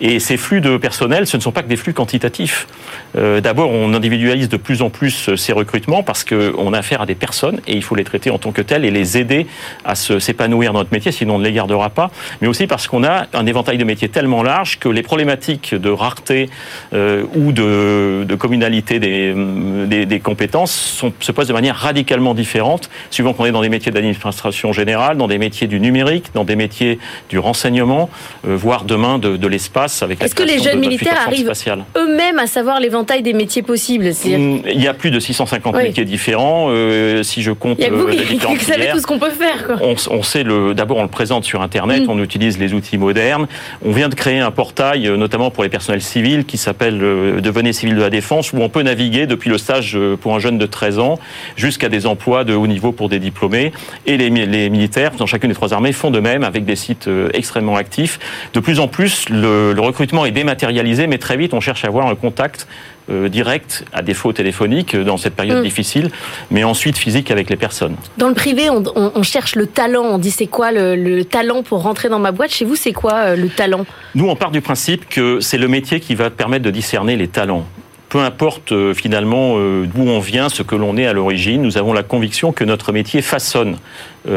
Et 0.00 0.18
ces 0.18 0.36
flux 0.36 0.60
de 0.60 0.76
personnel, 0.76 1.26
ce 1.26 1.36
ne 1.36 1.42
sont 1.42 1.52
pas 1.52 1.62
que 1.62 1.68
des 1.68 1.76
flux 1.76 1.94
quantitatifs. 1.94 2.66
Euh, 3.16 3.40
D'abord, 3.40 3.70
on 3.70 3.92
individualise 3.94 4.48
de 4.48 4.56
plus 4.56 4.82
en 4.82 4.90
plus 4.90 5.34
ces 5.36 5.52
recrutements 5.52 6.02
parce 6.02 6.24
qu'on 6.24 6.72
a 6.72 6.78
affaire 6.78 7.02
à 7.02 7.06
des 7.06 7.14
personnes 7.14 7.60
et 7.66 7.76
il 7.76 7.82
faut 7.82 7.94
les 7.94 8.04
traiter 8.04 8.30
en 8.30 8.38
tant 8.38 8.52
que 8.52 8.62
telles 8.62 8.84
et 8.84 8.90
les 8.90 9.18
aider 9.18 9.46
à 9.84 9.94
s'épanouir 9.94 10.72
dans 10.72 10.80
notre 10.80 10.92
métier, 10.92 11.12
sinon 11.12 11.36
on 11.36 11.38
ne 11.38 11.44
les 11.44 11.52
gardera 11.52 11.90
pas. 11.90 12.10
Mais 12.40 12.48
aussi 12.48 12.66
parce 12.66 12.86
qu'on 12.88 13.04
a 13.04 13.26
un 13.32 13.46
éventail 13.46 13.78
de 13.78 13.84
métiers 13.84 14.08
tellement 14.08 14.42
large 14.42 14.78
que 14.78 14.88
les 14.88 15.02
problématiques 15.02 15.74
de 15.74 15.90
rareté 15.90 16.48
ou 16.92 17.52
de 17.52 18.31
communalité 18.36 18.98
des, 18.98 19.34
des, 19.86 20.06
des 20.06 20.20
compétences 20.20 20.72
sont, 20.72 21.12
se 21.20 21.32
posent 21.32 21.48
de 21.48 21.52
manière 21.52 21.76
radicalement 21.76 22.34
différente, 22.34 22.90
suivant 23.10 23.32
qu'on 23.32 23.46
est 23.46 23.52
dans 23.52 23.62
des 23.62 23.68
métiers 23.68 23.92
d'administration 23.92 24.72
générale, 24.72 25.16
dans 25.16 25.28
des 25.28 25.38
métiers 25.38 25.66
du 25.66 25.80
numérique, 25.80 26.26
dans 26.34 26.44
des 26.44 26.56
métiers 26.56 26.98
du 27.28 27.38
renseignement, 27.38 28.10
euh, 28.46 28.56
voire 28.56 28.84
demain 28.84 29.18
de, 29.18 29.36
de 29.36 29.46
l'espace 29.48 30.02
avec 30.02 30.22
Est-ce 30.22 30.34
que 30.34 30.42
les 30.42 30.58
jeunes 30.58 30.80
militaires 30.80 31.18
arrivent 31.26 31.52
eux-mêmes 31.96 32.38
à 32.38 32.46
savoir 32.46 32.80
l'éventail 32.80 33.22
des 33.22 33.32
métiers 33.32 33.62
possibles. 33.62 34.06
Mm, 34.06 34.62
il 34.66 34.82
y 34.82 34.88
a 34.88 34.94
plus 34.94 35.10
de 35.10 35.20
650 35.20 35.76
métiers 35.76 36.04
différents. 36.04 36.70
si 37.22 37.42
je 37.42 37.52
compte 37.52 37.78
il 37.78 37.84
y 37.84 37.86
a 37.86 37.90
vous 37.90 38.06
qui, 38.06 38.64
savez 38.64 38.88
tout 38.92 38.98
ce 38.98 39.06
qu'on 39.06 39.18
peut 39.18 39.30
faire. 39.30 39.66
Quoi. 39.66 39.76
On, 40.10 40.22
sait 40.22 40.42
le. 40.42 40.74
D'abord, 40.74 40.98
on 40.98 41.02
le 41.02 41.08
présente 41.08 41.44
sur 41.44 41.62
Internet. 41.62 42.06
Mm. 42.06 42.10
On 42.10 42.22
utilise 42.22 42.58
les 42.58 42.74
outils 42.74 42.98
modernes. 42.98 43.46
On 43.84 43.92
vient 43.92 44.08
de 44.08 44.14
créer 44.14 44.40
un 44.40 44.50
portail, 44.50 45.08
notamment 45.16 45.50
pour 45.50 45.62
les 45.62 45.68
personnels 45.68 46.02
civils, 46.02 46.44
qui 46.44 46.58
s'appelle 46.58 46.98
Devenez 46.98 47.72
civil 47.72 47.96
de 47.96 48.00
la 48.00 48.10
défense, 48.10 48.21
où 48.30 48.60
on 48.60 48.68
peut 48.68 48.82
naviguer 48.82 49.26
depuis 49.26 49.50
le 49.50 49.58
stage 49.58 49.98
pour 50.20 50.34
un 50.34 50.38
jeune 50.38 50.58
de 50.58 50.66
13 50.66 50.98
ans 50.98 51.18
jusqu'à 51.56 51.88
des 51.88 52.06
emplois 52.06 52.44
de 52.44 52.54
haut 52.54 52.66
niveau 52.66 52.92
pour 52.92 53.08
des 53.08 53.18
diplômés. 53.18 53.72
Et 54.06 54.16
les, 54.16 54.30
les 54.30 54.70
militaires, 54.70 55.12
dans 55.12 55.26
chacune 55.26 55.48
des 55.50 55.54
trois 55.54 55.74
armées, 55.74 55.92
font 55.92 56.10
de 56.10 56.20
même 56.20 56.44
avec 56.44 56.64
des 56.64 56.76
sites 56.76 57.08
extrêmement 57.34 57.76
actifs. 57.76 58.18
De 58.54 58.60
plus 58.60 58.80
en 58.80 58.88
plus, 58.88 59.28
le, 59.28 59.72
le 59.72 59.80
recrutement 59.80 60.24
est 60.24 60.30
dématérialisé, 60.30 61.06
mais 61.06 61.18
très 61.18 61.36
vite, 61.36 61.54
on 61.54 61.60
cherche 61.60 61.84
à 61.84 61.88
avoir 61.88 62.06
un 62.06 62.14
contact 62.14 62.66
euh, 63.10 63.28
direct, 63.28 63.84
à 63.92 64.00
défaut 64.00 64.32
téléphonique, 64.32 64.96
dans 64.96 65.16
cette 65.16 65.34
période 65.34 65.58
mm. 65.58 65.64
difficile, 65.64 66.10
mais 66.52 66.62
ensuite 66.62 66.96
physique 66.96 67.32
avec 67.32 67.50
les 67.50 67.56
personnes. 67.56 67.96
Dans 68.16 68.28
le 68.28 68.34
privé, 68.34 68.70
on, 68.70 69.22
cherche 69.24 69.56
le 69.56 69.66
talent. 69.66 70.04
On 70.04 70.18
dit 70.18 70.30
c'est 70.30 70.46
quoi 70.46 70.70
le, 70.70 71.24
talent 71.24 71.64
pour 71.64 71.82
rentrer 71.82 72.08
dans 72.08 72.20
ma 72.20 72.30
boîte? 72.30 72.52
Chez 72.52 72.64
vous, 72.64 72.76
c'est 72.76 72.92
quoi 72.92 73.14
euh, 73.14 73.36
le 73.36 73.48
talent? 73.48 73.86
Nous, 74.14 74.28
on 74.28 74.36
part 74.36 74.52
du 74.52 74.60
principe 74.60 75.08
que 75.08 75.40
c'est 75.40 75.58
le 75.58 75.66
métier 75.66 75.98
qui 75.98 76.14
va 76.14 76.30
permettre 76.30 76.64
de 76.64 76.70
discerner 76.70 77.16
les 77.16 77.26
talents 77.26 77.66
peu 78.12 78.18
importe 78.18 78.72
euh, 78.72 78.92
finalement 78.92 79.54
euh, 79.56 79.86
d'où 79.86 80.02
on 80.02 80.20
vient, 80.20 80.50
ce 80.50 80.62
que 80.62 80.74
l'on 80.74 80.98
est 80.98 81.06
à 81.06 81.14
l'origine, 81.14 81.62
nous 81.62 81.78
avons 81.78 81.94
la 81.94 82.02
conviction 82.02 82.52
que 82.52 82.62
notre 82.62 82.92
métier 82.92 83.22
façonne 83.22 83.78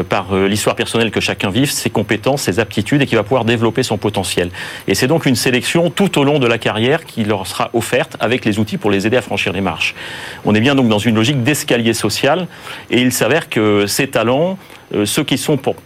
par 0.08 0.34
l'histoire 0.34 0.74
personnelle 0.74 1.10
que 1.10 1.20
chacun 1.20 1.50
vive 1.50 1.70
ses 1.70 1.90
compétences, 1.90 2.42
ses 2.42 2.58
aptitudes 2.58 3.02
et 3.02 3.06
qu'il 3.06 3.16
va 3.16 3.22
pouvoir 3.22 3.44
développer 3.44 3.82
son 3.82 3.98
potentiel. 3.98 4.50
Et 4.88 4.94
c'est 4.94 5.06
donc 5.06 5.26
une 5.26 5.36
sélection 5.36 5.90
tout 5.90 6.18
au 6.18 6.24
long 6.24 6.38
de 6.38 6.46
la 6.46 6.58
carrière 6.58 7.04
qui 7.04 7.24
leur 7.24 7.46
sera 7.46 7.70
offerte 7.72 8.16
avec 8.20 8.44
les 8.44 8.58
outils 8.58 8.78
pour 8.78 8.90
les 8.90 9.06
aider 9.06 9.16
à 9.16 9.22
franchir 9.22 9.52
les 9.52 9.60
marches. 9.60 9.94
On 10.44 10.54
est 10.54 10.60
bien 10.60 10.74
donc 10.74 10.88
dans 10.88 10.98
une 10.98 11.14
logique 11.14 11.42
d'escalier 11.42 11.94
social 11.94 12.48
et 12.90 13.00
il 13.00 13.12
s'avère 13.12 13.48
que 13.48 13.86
ces 13.86 14.08
talents, 14.08 14.58
ceux 15.04 15.24
qui 15.24 15.38
sont 15.38 15.56
pour 15.56 15.76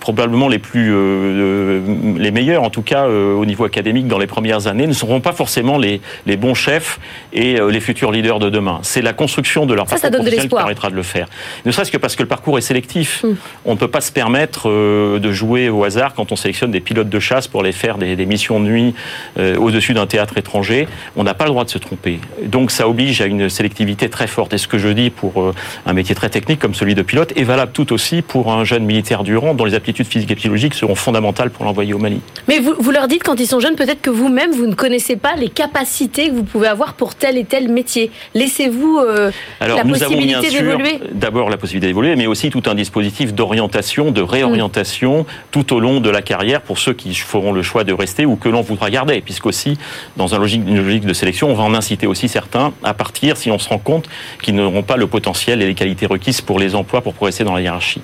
probablement 0.00 0.48
les 0.48 0.58
plus 0.58 0.92
euh, 0.92 1.80
les 2.18 2.30
meilleurs 2.30 2.62
en 2.62 2.70
tout 2.70 2.82
cas 2.82 3.06
euh, 3.06 3.34
au 3.34 3.44
niveau 3.44 3.64
académique 3.64 4.08
dans 4.08 4.18
les 4.18 4.26
premières 4.26 4.66
années 4.66 4.86
ne 4.86 4.92
seront 4.92 5.20
pas 5.20 5.32
forcément 5.32 5.78
les, 5.78 6.00
les 6.26 6.36
bons 6.36 6.54
chefs 6.54 6.98
et 7.32 7.60
euh, 7.60 7.70
les 7.70 7.80
futurs 7.80 8.10
leaders 8.10 8.38
de 8.38 8.50
demain. 8.50 8.80
C'est 8.82 9.02
la 9.02 9.12
construction 9.12 9.66
de 9.66 9.74
leur 9.74 9.86
parcours 9.86 10.10
professionnel 10.10 10.48
qui 10.48 10.48
permettra 10.48 10.90
de 10.90 10.96
le 10.96 11.02
faire. 11.02 11.28
Ne 11.64 11.72
serait-ce 11.72 11.92
que 11.92 11.96
parce 11.96 12.16
que 12.16 12.22
le 12.22 12.28
parcours 12.28 12.58
est 12.58 12.62
sélectif. 12.62 13.22
Hmm. 13.22 13.34
On 13.64 13.72
ne 13.72 13.78
peut 13.78 13.88
pas 13.88 14.00
se 14.00 14.12
permettre 14.12 14.68
de 14.68 15.32
jouer 15.32 15.68
au 15.68 15.84
hasard 15.84 16.14
quand 16.14 16.32
on 16.32 16.36
sélectionne 16.36 16.70
des 16.70 16.80
pilotes 16.80 17.08
de 17.08 17.20
chasse 17.20 17.48
pour 17.48 17.62
les 17.62 17.72
faire 17.72 17.98
des, 17.98 18.16
des 18.16 18.26
missions 18.26 18.60
de 18.60 18.66
nuit 18.66 18.94
au-dessus 19.38 19.94
d'un 19.94 20.06
théâtre 20.06 20.38
étranger. 20.38 20.88
On 21.16 21.24
n'a 21.24 21.34
pas 21.34 21.44
le 21.44 21.50
droit 21.50 21.64
de 21.64 21.70
se 21.70 21.78
tromper. 21.78 22.20
Donc 22.44 22.70
ça 22.70 22.88
oblige 22.88 23.20
à 23.20 23.26
une 23.26 23.48
sélectivité 23.48 24.08
très 24.08 24.26
forte. 24.26 24.52
Et 24.52 24.58
ce 24.58 24.68
que 24.68 24.78
je 24.78 24.88
dis 24.88 25.10
pour 25.10 25.52
un 25.86 25.92
métier 25.92 26.14
très 26.14 26.28
technique 26.28 26.58
comme 26.58 26.74
celui 26.74 26.94
de 26.94 27.02
pilote 27.02 27.32
est 27.36 27.44
valable 27.44 27.72
tout 27.72 27.92
aussi 27.92 28.22
pour 28.22 28.52
un 28.52 28.64
jeune 28.64 28.84
militaire 28.84 29.22
durant 29.22 29.54
dont 29.54 29.64
les 29.64 29.74
aptitudes 29.74 30.06
physiques 30.06 30.30
et 30.30 30.34
psychologiques 30.36 30.74
seront 30.74 30.94
fondamentales 30.94 31.50
pour 31.50 31.64
l'envoyer 31.64 31.94
au 31.94 31.98
Mali. 31.98 32.20
Mais 32.48 32.58
vous, 32.58 32.74
vous, 32.78 32.90
leur 32.90 33.08
dites 33.08 33.22
quand 33.22 33.38
ils 33.40 33.46
sont 33.46 33.60
jeunes, 33.60 33.76
peut-être 33.76 34.00
que 34.00 34.10
vous-même, 34.10 34.52
vous 34.52 34.66
ne 34.66 34.74
connaissez 34.74 35.16
pas 35.16 35.34
les 35.36 35.48
capacités 35.48 36.28
que 36.28 36.34
vous 36.34 36.44
pouvez 36.44 36.68
avoir 36.68 36.94
pour 36.94 37.14
tel 37.14 37.36
et 37.36 37.44
tel 37.44 37.68
métier. 37.68 38.10
Laissez-vous 38.34 38.98
euh, 38.98 39.30
la 39.60 39.84
possibilité 39.84 40.50
d'évoluer 40.50 41.00
D'abord 41.12 41.50
la 41.50 41.56
possibilité 41.56 41.88
d'évoluer, 41.88 42.16
mais 42.16 42.26
aussi 42.26 42.50
tout 42.50 42.62
un 42.66 42.74
dispositif 42.74 43.31
d'orientation, 43.32 44.10
de 44.10 44.22
réorientation 44.22 45.26
tout 45.50 45.74
au 45.74 45.80
long 45.80 46.00
de 46.00 46.10
la 46.10 46.22
carrière 46.22 46.60
pour 46.60 46.78
ceux 46.78 46.92
qui 46.92 47.14
feront 47.14 47.52
le 47.52 47.62
choix 47.62 47.84
de 47.84 47.92
rester 47.92 48.26
ou 48.26 48.36
que 48.36 48.48
l'on 48.48 48.62
voudra 48.62 48.90
garder, 48.90 49.20
puisqu'aussi, 49.20 49.78
dans 50.16 50.28
une 50.28 50.76
logique, 50.76 51.06
de 51.06 51.12
sélection, 51.12 51.50
on 51.50 51.54
va 51.54 51.64
en 51.64 51.74
inciter 51.74 52.06
aussi 52.06 52.28
certains 52.28 52.72
à 52.82 52.94
partir 52.94 53.36
si 53.36 53.50
on 53.50 53.58
se 53.58 53.68
rend 53.68 53.78
compte 53.78 54.08
qu'ils 54.42 54.54
n'auront 54.54 54.82
pas 54.82 54.96
le 54.96 55.06
potentiel 55.06 55.62
et 55.62 55.66
les 55.66 55.74
qualités 55.74 56.06
requises 56.06 56.40
pour 56.40 56.58
les 56.58 56.74
emplois 56.74 57.00
pour 57.00 57.14
progresser 57.14 57.44
dans 57.44 57.54
la 57.54 57.60
hiérarchie. 57.60 58.02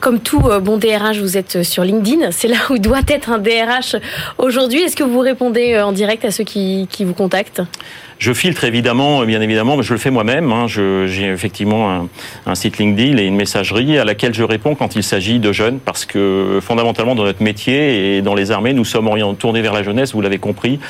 Comme 0.00 0.20
tout 0.20 0.42
euh, 0.46 0.60
bon 0.60 0.78
DRH, 0.78 1.18
vous 1.18 1.36
êtes 1.36 1.56
euh, 1.56 1.62
sur 1.62 1.84
LinkedIn. 1.84 2.30
C'est 2.30 2.48
là 2.48 2.56
où 2.70 2.78
doit 2.78 3.02
être 3.08 3.30
un 3.30 3.38
DRH 3.38 3.96
aujourd'hui. 4.38 4.80
Est-ce 4.80 4.96
que 4.96 5.04
vous 5.04 5.18
répondez 5.18 5.74
euh, 5.74 5.86
en 5.86 5.92
direct 5.92 6.24
à 6.24 6.30
ceux 6.30 6.44
qui 6.44 6.86
vous 7.00 7.14
contactent? 7.14 7.62
Je 8.18 8.32
filtre 8.32 8.64
évidemment, 8.64 9.24
bien 9.24 9.40
évidemment, 9.40 9.80
je 9.80 9.92
le 9.92 9.98
fais 9.98 10.10
moi-même. 10.10 10.50
Hein. 10.50 10.66
J'ai 10.66 11.26
effectivement 11.26 11.90
un, 11.90 12.08
un, 12.46 12.54
site 12.54 12.78
LinkedIn 12.78 13.16
et 13.16 13.24
une 13.24 13.36
messagerie 13.36 13.96
à 13.98 14.04
laquelle 14.04 14.34
je 14.34 14.42
réponds 14.42 14.74
quand 14.74 14.96
il 14.96 15.04
s'agit 15.04 15.38
de 15.38 15.52
jeunes, 15.52 15.78
parce 15.78 16.04
que 16.04 16.58
fondamentalement 16.60 17.14
dans 17.14 17.24
notre 17.24 17.42
métier 17.42 18.16
et 18.16 18.22
dans 18.22 18.34
les 18.34 18.50
armées, 18.50 18.72
nous 18.72 18.84
sommes 18.84 19.08
tournés 19.36 19.62
vers 19.62 19.72
la 19.72 19.82
jeunesse, 19.82 20.14
vous 20.14 20.20
l'avez 20.20 20.38
compris. 20.38 20.80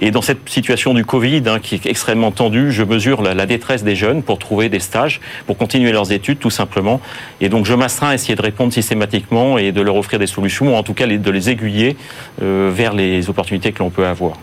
Et 0.00 0.10
dans 0.10 0.22
cette 0.22 0.48
situation 0.48 0.94
du 0.94 1.04
Covid, 1.04 1.42
hein, 1.46 1.58
qui 1.60 1.74
est 1.74 1.86
extrêmement 1.86 2.30
tendue, 2.30 2.72
je 2.72 2.82
mesure 2.82 3.20
la, 3.22 3.34
la, 3.34 3.44
détresse 3.44 3.84
des 3.84 3.94
jeunes 3.94 4.22
pour 4.22 4.38
trouver 4.38 4.68
des 4.68 4.80
stages, 4.80 5.20
pour 5.46 5.58
continuer 5.58 5.92
leurs 5.92 6.10
études, 6.12 6.38
tout 6.38 6.50
simplement. 6.50 7.00
Et 7.40 7.50
donc 7.50 7.66
je 7.66 7.74
m'astreins 7.74 8.10
à 8.10 8.14
essayer 8.14 8.34
de 8.34 8.42
répondre 8.42 8.72
systématiquement 8.72 9.58
et 9.58 9.72
de 9.72 9.82
leur 9.82 9.96
offrir 9.96 10.18
des 10.18 10.26
solutions, 10.26 10.72
ou 10.72 10.76
en 10.76 10.82
tout 10.82 10.94
cas 10.94 11.06
de 11.06 11.30
les 11.30 11.50
aiguiller 11.50 11.96
euh, 12.42 12.70
vers 12.74 12.94
les 12.94 13.28
opportunités 13.28 13.72
que 13.72 13.80
l'on 13.80 13.90
peut 13.90 14.06
avoir. 14.06 14.38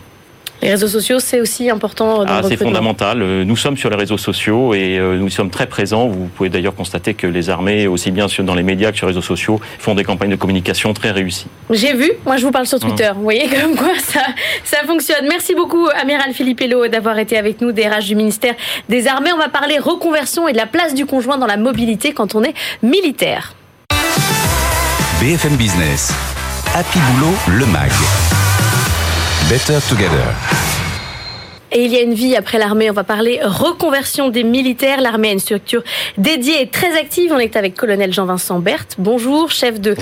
Les 0.62 0.70
réseaux 0.70 0.88
sociaux, 0.88 1.18
c'est 1.18 1.40
aussi 1.40 1.70
important 1.70 2.24
ah, 2.26 2.40
C'est 2.46 2.56
fondamental. 2.56 3.22
Euh, 3.22 3.44
nous 3.44 3.56
sommes 3.56 3.76
sur 3.76 3.90
les 3.90 3.96
réseaux 3.96 4.18
sociaux 4.18 4.74
et 4.74 4.98
euh, 4.98 5.16
nous 5.18 5.28
sommes 5.28 5.50
très 5.50 5.66
présents. 5.66 6.08
Vous 6.08 6.26
pouvez 6.26 6.48
d'ailleurs 6.48 6.74
constater 6.74 7.14
que 7.14 7.26
les 7.26 7.50
armées, 7.50 7.86
aussi 7.86 8.10
bien 8.10 8.26
dans 8.40 8.54
les 8.54 8.62
médias 8.62 8.90
que 8.90 8.96
sur 8.96 9.06
les 9.06 9.12
réseaux 9.12 9.26
sociaux, 9.26 9.60
font 9.78 9.94
des 9.94 10.04
campagnes 10.04 10.30
de 10.30 10.36
communication 10.36 10.92
très 10.92 11.10
réussies. 11.10 11.48
J'ai 11.70 11.94
vu. 11.94 12.10
Moi, 12.24 12.36
je 12.36 12.44
vous 12.44 12.52
parle 12.52 12.66
sur 12.66 12.80
Twitter. 12.80 13.10
Vous 13.14 13.22
voyez 13.22 13.48
comme 13.60 13.76
quoi 13.76 13.98
ça, 13.98 14.22
ça 14.64 14.78
fonctionne. 14.86 15.26
Merci 15.28 15.54
beaucoup, 15.54 15.86
Amiral 16.00 16.32
Philippe 16.32 16.60
Hello, 16.60 16.88
d'avoir 16.88 17.18
été 17.18 17.36
avec 17.36 17.60
nous, 17.60 17.72
DRH 17.72 18.06
du 18.06 18.16
ministère 18.16 18.54
des 18.88 19.06
Armées. 19.06 19.32
On 19.34 19.38
va 19.38 19.48
parler 19.48 19.78
reconversion 19.78 20.48
et 20.48 20.52
de 20.52 20.56
la 20.56 20.66
place 20.66 20.94
du 20.94 21.06
conjoint 21.06 21.38
dans 21.38 21.46
la 21.46 21.56
mobilité 21.56 22.12
quand 22.12 22.34
on 22.34 22.42
est 22.42 22.54
militaire. 22.82 23.54
BFM 25.20 25.56
Business. 25.56 26.12
Happy 26.74 26.98
Boulot, 26.98 27.34
le 27.58 27.66
MAG. 27.66 28.35
Better 29.48 29.78
Together. 29.88 30.34
Et 31.70 31.84
il 31.84 31.92
y 31.92 31.96
a 31.96 32.02
une 32.02 32.14
vie 32.14 32.34
après 32.34 32.58
l'armée. 32.58 32.90
On 32.90 32.92
va 32.92 33.04
parler 33.04 33.38
reconversion 33.44 34.28
des 34.28 34.42
militaires. 34.42 35.00
L'armée 35.00 35.28
a 35.28 35.32
une 35.32 35.38
structure 35.38 35.84
dédiée 36.18 36.62
et 36.62 36.68
très 36.68 36.98
active. 36.98 37.32
On 37.32 37.38
est 37.38 37.54
avec 37.54 37.76
colonel 37.76 38.12
Jean-Vincent 38.12 38.58
Berthe. 38.58 38.96
Bonjour, 38.98 39.52
chef 39.52 39.80
de, 39.80 39.94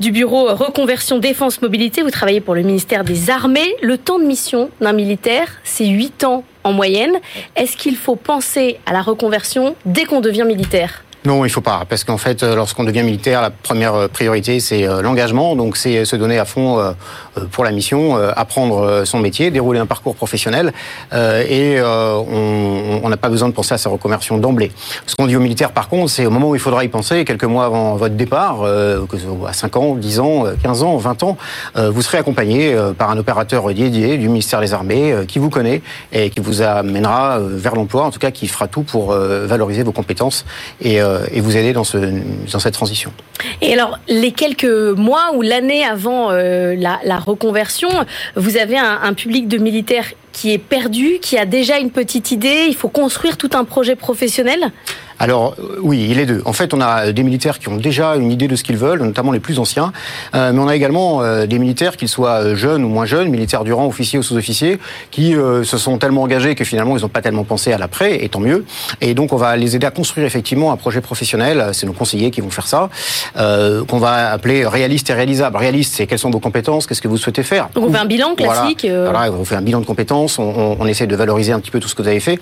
du 0.00 0.10
bureau 0.10 0.52
reconversion 0.52 1.18
défense 1.18 1.62
mobilité. 1.62 2.02
Vous 2.02 2.10
travaillez 2.10 2.40
pour 2.40 2.56
le 2.56 2.62
ministère 2.62 3.04
des 3.04 3.30
Armées. 3.30 3.76
Le 3.82 3.98
temps 3.98 4.18
de 4.18 4.24
mission 4.24 4.68
d'un 4.80 4.92
militaire, 4.92 5.46
c'est 5.62 5.86
8 5.86 6.24
ans 6.24 6.42
en 6.64 6.72
moyenne. 6.72 7.12
Est-ce 7.54 7.76
qu'il 7.76 7.94
faut 7.94 8.16
penser 8.16 8.80
à 8.84 8.92
la 8.92 9.02
reconversion 9.02 9.76
dès 9.86 10.06
qu'on 10.06 10.20
devient 10.20 10.44
militaire? 10.44 11.04
Non, 11.24 11.44
il 11.44 11.50
faut 11.50 11.60
pas, 11.60 11.84
parce 11.88 12.04
qu'en 12.04 12.16
fait, 12.16 12.42
euh, 12.42 12.54
lorsqu'on 12.54 12.84
devient 12.84 13.02
militaire, 13.02 13.42
la 13.42 13.50
première 13.50 13.94
euh, 13.94 14.08
priorité, 14.08 14.60
c'est 14.60 14.86
euh, 14.86 15.02
l'engagement, 15.02 15.56
donc 15.56 15.76
c'est 15.76 16.04
se 16.04 16.14
donner 16.14 16.38
à 16.38 16.44
fond 16.44 16.94
pour 17.52 17.64
la 17.64 17.70
mission, 17.70 18.16
apprendre 18.16 19.04
son 19.04 19.18
métier, 19.20 19.50
dérouler 19.50 19.78
un 19.78 19.86
parcours 19.86 20.14
professionnel, 20.16 20.72
et 21.12 21.80
on 21.80 23.08
n'a 23.08 23.16
pas 23.16 23.28
besoin 23.28 23.48
de 23.48 23.54
penser 23.54 23.74
à 23.74 23.78
sa 23.78 23.90
reconversion 23.90 24.38
d'emblée. 24.38 24.72
Ce 25.06 25.14
qu'on 25.14 25.26
dit 25.26 25.36
aux 25.36 25.40
militaires, 25.40 25.72
par 25.72 25.88
contre, 25.88 26.10
c'est 26.10 26.26
au 26.26 26.30
moment 26.30 26.50
où 26.50 26.54
il 26.54 26.60
faudra 26.60 26.84
y 26.84 26.88
penser, 26.88 27.24
quelques 27.24 27.44
mois 27.44 27.64
avant 27.64 27.94
votre 27.94 28.14
départ, 28.14 28.64
à 28.64 29.52
5 29.52 29.76
ans, 29.76 29.94
10 29.94 30.20
ans, 30.20 30.44
15 30.62 30.82
ans, 30.82 30.96
20 30.96 31.22
ans, 31.22 31.36
vous 31.76 32.02
serez 32.02 32.18
accompagné 32.18 32.76
par 32.96 33.10
un 33.10 33.18
opérateur 33.18 33.72
dédié 33.72 34.18
du 34.18 34.28
ministère 34.28 34.60
des 34.60 34.72
Armées 34.72 35.14
qui 35.28 35.38
vous 35.38 35.50
connaît 35.50 35.82
et 36.12 36.30
qui 36.30 36.40
vous 36.40 36.62
amènera 36.62 37.38
vers 37.40 37.74
l'emploi, 37.74 38.04
en 38.04 38.10
tout 38.10 38.20
cas 38.20 38.30
qui 38.30 38.48
fera 38.48 38.66
tout 38.66 38.82
pour 38.82 39.12
valoriser 39.12 39.84
vos 39.84 39.92
compétences 39.92 40.44
et 40.80 41.00
et 41.32 41.40
vous 41.40 41.56
aider 41.56 41.72
dans, 41.72 41.84
ce, 41.84 41.98
dans 42.52 42.58
cette 42.58 42.74
transition. 42.74 43.12
Et 43.60 43.72
alors, 43.72 43.98
les 44.08 44.32
quelques 44.32 44.64
mois 44.64 45.32
ou 45.34 45.42
l'année 45.42 45.84
avant 45.84 46.30
euh, 46.30 46.74
la, 46.76 47.18
reconversion, 47.18 47.88
vous 48.36 48.56
avez 48.56 48.78
un 48.78 49.12
public 49.14 49.48
de 49.48 49.58
militaires 49.58 50.06
qui 50.38 50.52
est 50.52 50.58
perdu, 50.58 51.18
qui 51.20 51.36
a 51.36 51.46
déjà 51.46 51.78
une 51.78 51.90
petite 51.90 52.30
idée, 52.30 52.66
il 52.68 52.76
faut 52.76 52.88
construire 52.88 53.36
tout 53.36 53.50
un 53.54 53.64
projet 53.64 53.96
professionnel 53.96 54.70
alors 55.18 55.56
oui, 55.80 56.06
il 56.10 56.18
est 56.18 56.26
deux. 56.26 56.42
En 56.44 56.52
fait, 56.52 56.72
on 56.74 56.80
a 56.80 57.12
des 57.12 57.22
militaires 57.22 57.58
qui 57.58 57.68
ont 57.68 57.76
déjà 57.76 58.16
une 58.16 58.30
idée 58.30 58.46
de 58.46 58.56
ce 58.56 58.62
qu'ils 58.62 58.76
veulent, 58.76 59.02
notamment 59.02 59.32
les 59.32 59.40
plus 59.40 59.58
anciens, 59.58 59.92
euh, 60.34 60.52
mais 60.52 60.60
on 60.60 60.68
a 60.68 60.76
également 60.76 61.22
euh, 61.22 61.46
des 61.46 61.58
militaires, 61.58 61.96
qu'ils 61.96 62.08
soient 62.08 62.54
jeunes 62.54 62.84
ou 62.84 62.88
moins 62.88 63.04
jeunes, 63.04 63.28
militaires 63.28 63.64
du 63.64 63.72
rang, 63.72 63.86
officiers 63.86 64.18
ou 64.18 64.22
sous-officiers, 64.22 64.78
qui 65.10 65.34
euh, 65.34 65.64
se 65.64 65.76
sont 65.76 65.98
tellement 65.98 66.22
engagés 66.22 66.54
que 66.54 66.64
finalement 66.64 66.96
ils 66.96 67.02
n'ont 67.02 67.08
pas 67.08 67.22
tellement 67.22 67.44
pensé 67.44 67.72
à 67.72 67.78
l'après, 67.78 68.24
et 68.24 68.28
tant 68.28 68.40
mieux. 68.40 68.64
Et 69.00 69.14
donc 69.14 69.32
on 69.32 69.36
va 69.36 69.56
les 69.56 69.74
aider 69.74 69.86
à 69.86 69.90
construire 69.90 70.26
effectivement 70.26 70.70
un 70.72 70.76
projet 70.76 71.00
professionnel. 71.00 71.70
C'est 71.72 71.86
nos 71.86 71.92
conseillers 71.92 72.30
qui 72.30 72.40
vont 72.40 72.50
faire 72.50 72.66
ça, 72.66 72.88
qu'on 73.34 73.98
va 73.98 74.30
appeler 74.30 74.66
réaliste 74.66 75.10
et 75.10 75.14
réalisable. 75.14 75.56
Réaliste, 75.56 75.94
c'est 75.96 76.06
quelles 76.06 76.18
sont 76.18 76.30
vos 76.30 76.40
compétences, 76.40 76.86
qu'est-ce 76.86 77.02
que 77.02 77.08
vous 77.08 77.16
souhaitez 77.16 77.42
faire. 77.42 77.68
Donc 77.74 77.88
on 77.88 77.92
fait 77.92 77.98
un 77.98 78.04
bilan 78.04 78.34
classique. 78.34 78.86
Voilà, 78.88 79.32
on 79.32 79.44
fait 79.44 79.56
un 79.56 79.62
bilan 79.62 79.80
de 79.80 79.86
compétences 79.86 80.27
On, 80.38 80.76
on, 80.78 80.86
essaie 80.86 81.06
de 81.06 81.16
valoriser 81.16 81.52
un 81.52 81.60
petit 81.60 81.70
peu 81.70 81.80
tout 81.80 81.88
ce 81.88 81.94
que 81.94 82.02
vous 82.02 82.08
avez 82.08 82.20
fait. 82.20 82.38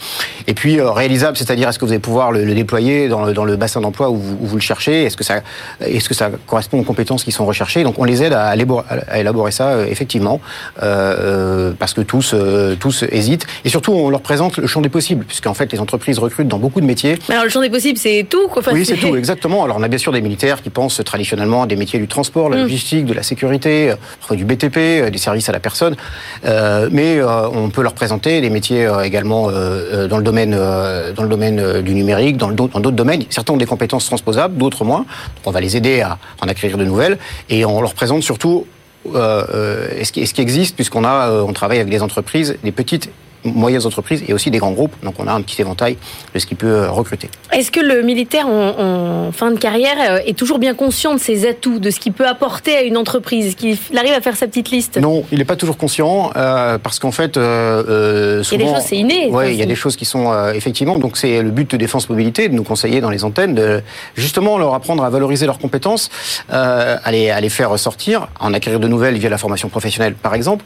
Et 0.47 0.55
puis 0.55 0.81
réalisable, 0.81 1.37
c'est-à-dire 1.37 1.69
est-ce 1.69 1.79
que 1.79 1.85
vous 1.85 1.93
allez 1.93 2.01
pouvoir 2.01 2.33
le, 2.33 2.55
déployer 2.55 3.09
dans 3.09 3.25
le, 3.25 3.33
dans 3.33 3.45
le 3.45 3.57
bassin 3.57 3.81
d'emploi 3.81 4.11
où, 4.11 4.17
vous, 4.17 4.55
le 4.55 4.61
cherchez? 4.61 5.05
Est-ce 5.05 5.17
que 5.17 5.25
ça 5.25 5.43
est-ce 5.81 6.09
que 6.09 6.15
ça 6.15 6.31
correspond 6.47 6.81
aux 6.81 6.85
compétences 6.85 7.25
qui 7.25 7.33
sont 7.33 7.47
recherchées? 7.47 7.83
Donc 7.83 7.99
on 7.99 8.05
les 8.05 8.23
aide 8.23 8.33
à, 8.33 8.49
à 8.49 9.19
élaborer 9.19 9.53
ça 9.53 9.87
effectivement 9.87 10.41
parce 10.79 11.95
que 11.95 12.01
tous 12.01 12.35
tous 12.81 13.05
hésitent 13.11 13.47
et 13.65 13.69
surtout 13.69 13.93
on 13.93 14.11
leur 14.11 14.23
présente 14.23 14.57
le 14.59 14.67
champ 14.67 14.81
des 14.81 14.89
possibles 14.89 15.25
puisqu'en 15.25 15.55
fait 15.55 15.71
les 15.73 15.81
entreprises 15.81 16.19
recrutent 16.19 16.49
dans 16.49 16.59
beaucoup 16.59 16.81
de 16.81 16.87
métiers. 16.87 17.19
Mais 17.29 17.35
alors 17.35 17.45
le 17.45 17.51
champ 17.51 17.61
des 17.61 17.71
possibles 17.71 17.99
c'est 17.99 18.27
tout 18.29 18.49
quoi. 18.49 18.63
oui 18.73 18.87
c'est 18.87 18.97
tout 18.97 19.17
exactement. 19.17 19.65
Alors 19.65 19.77
on 19.79 19.83
a 19.83 19.89
bien 19.89 19.99
sûr 19.99 20.13
des 20.13 20.23
militaires 20.23 20.63
qui 20.63 20.71
pensent 20.71 21.03
traditionnellement 21.05 21.65
à 21.65 21.67
des 21.67 21.77
métiers 21.77 21.99
du 21.99 22.09
transport, 22.09 22.49
la 22.49 22.57
mm. 22.57 22.63
logistique, 22.63 23.05
de 23.07 23.15
la 23.15 23.23
sécurité, 23.23 23.93
du 24.31 24.45
BTP, 24.45 25.11
des 25.11 25.19
services 25.19 25.49
à 25.49 25.53
la 25.53 25.61
personne. 25.61 25.97
Euh, 26.45 26.89
mais 26.91 27.19
euh, 27.19 27.49
on 27.67 27.71
peut 27.71 27.83
leur 27.83 27.95
présenter 27.95 28.41
des 28.41 28.51
métiers 28.51 28.87
euh, 28.87 29.03
également 29.03 29.51
dans 29.51 30.17
le 30.17 30.23
domaine, 30.23 30.53
dans 30.53 31.23
le 31.23 31.29
domaine 31.29 31.83
du 31.83 31.95
numérique, 31.95 32.37
dans 32.37 32.51
d'autres 32.51 32.91
domaines. 32.91 33.25
Certains 33.31 33.55
ont 33.55 33.59
des 33.59 33.67
compétences 33.67 34.07
transposables, 34.07 34.57
d'autres 34.57 34.85
moins. 34.85 35.05
on 35.45 35.51
va 35.51 35.61
les 35.61 35.77
aider 35.77 36.01
à 36.01 36.19
en 36.41 36.49
acquérir 36.49 36.79
de 36.79 36.85
nouvelles 36.85 37.19
et 37.49 37.65
on 37.65 37.81
leur 37.81 37.95
présente 37.95 38.23
surtout 38.23 38.67
ce, 39.13 40.13
qui, 40.13 40.41
existe 40.41 40.75
puisqu'on 40.75 41.53
travaille 41.53 41.79
avec 41.79 41.91
des 41.91 42.03
entreprises, 42.03 42.57
des 42.63 42.73
petites 42.73 43.11
moyennes 43.47 43.87
entreprises 43.87 44.25
et 44.27 44.33
aussi 44.33 44.51
des 44.51 44.59
grands 44.59 44.73
groupes. 44.73 44.95
Donc 45.03 45.15
on 45.19 45.27
a 45.27 45.33
un 45.33 45.43
petit 45.43 45.61
éventail 45.61 45.97
de 46.35 46.39
ce 46.39 46.47
qui 46.47 46.55
peut 46.55 46.67
euh, 46.67 46.91
recruter. 46.91 47.29
Est-ce 47.53 47.71
que 47.71 47.81
le 47.81 48.03
militaire 48.03 48.49
en, 48.49 49.31
fin 49.33 49.51
de 49.51 49.59
carrière 49.59 49.97
euh, 50.11 50.19
est 50.27 50.37
toujours 50.37 50.59
bien 50.59 50.75
conscient 50.75 51.15
de 51.15 51.21
ses 51.21 51.49
atouts, 51.49 51.79
de 51.79 51.91
ce 51.91 52.01
qu'il 52.01 52.13
peut 52.13 52.27
apporter 52.27 52.77
à 52.77 52.83
une 52.83 52.97
entreprise? 52.97 53.47
Est-ce 53.47 53.57
qu'il 53.57 53.79
arrive 53.97 54.13
à 54.13 54.21
faire 54.21 54.37
sa 54.37 54.47
petite 54.47 54.71
liste? 54.71 54.99
Non, 54.99 55.25
il 55.33 55.39
n'est 55.39 55.45
pas 55.45 55.57
toujours 55.57 55.77
conscient 55.77 56.33
euh, 56.37 56.79
parce 56.79 56.99
qu'en 56.99 57.13
fait, 57.13 57.37
euh, 57.37 58.43
souvent, 58.43 58.59
il 58.59 58.65
y 58.65 58.69
a 58.69 58.73
des 58.73 58.75
choses, 58.75 58.87
c'est 58.89 58.97
inné. 58.97 59.29
Oui, 59.31 59.53
il 59.53 59.57
y 59.57 59.63
a 59.63 59.67
des 59.67 59.75
choses 59.75 59.97
qui 59.97 60.05
sont 60.05 60.33
effectivement. 60.53 60.99
Donc 60.99 61.17
c'est 61.17 61.43
le 61.43 61.51
but 61.51 61.71
de 61.71 61.77
Défense 61.77 62.09
Mobilité 62.09 62.49
de 62.49 62.55
nous 62.55 62.65
conseiller 62.65 63.01
dans 63.01 63.11
les 63.11 63.25
antennes, 63.25 63.55
de 63.55 63.83
justement 64.17 64.59
leur 64.59 64.75
apprendre 64.75 65.05
à 65.05 65.11
valoriser 65.11 65.47
leurs 65.47 65.59
compétences, 65.59 66.11
à 66.49 67.11
les, 67.11 67.31
à 67.31 67.41
les 67.41 67.49
faire 67.49 67.71
ressortir, 67.71 68.29
en 68.41 68.55
acquérir 68.55 68.81
de 68.81 68.89
nouvelles 68.89 69.17
via 69.17 69.31
la 69.31 69.39
formation 69.39 69.69
professionnelle 69.69 70.15
par 70.15 70.35
exemple. 70.35 70.65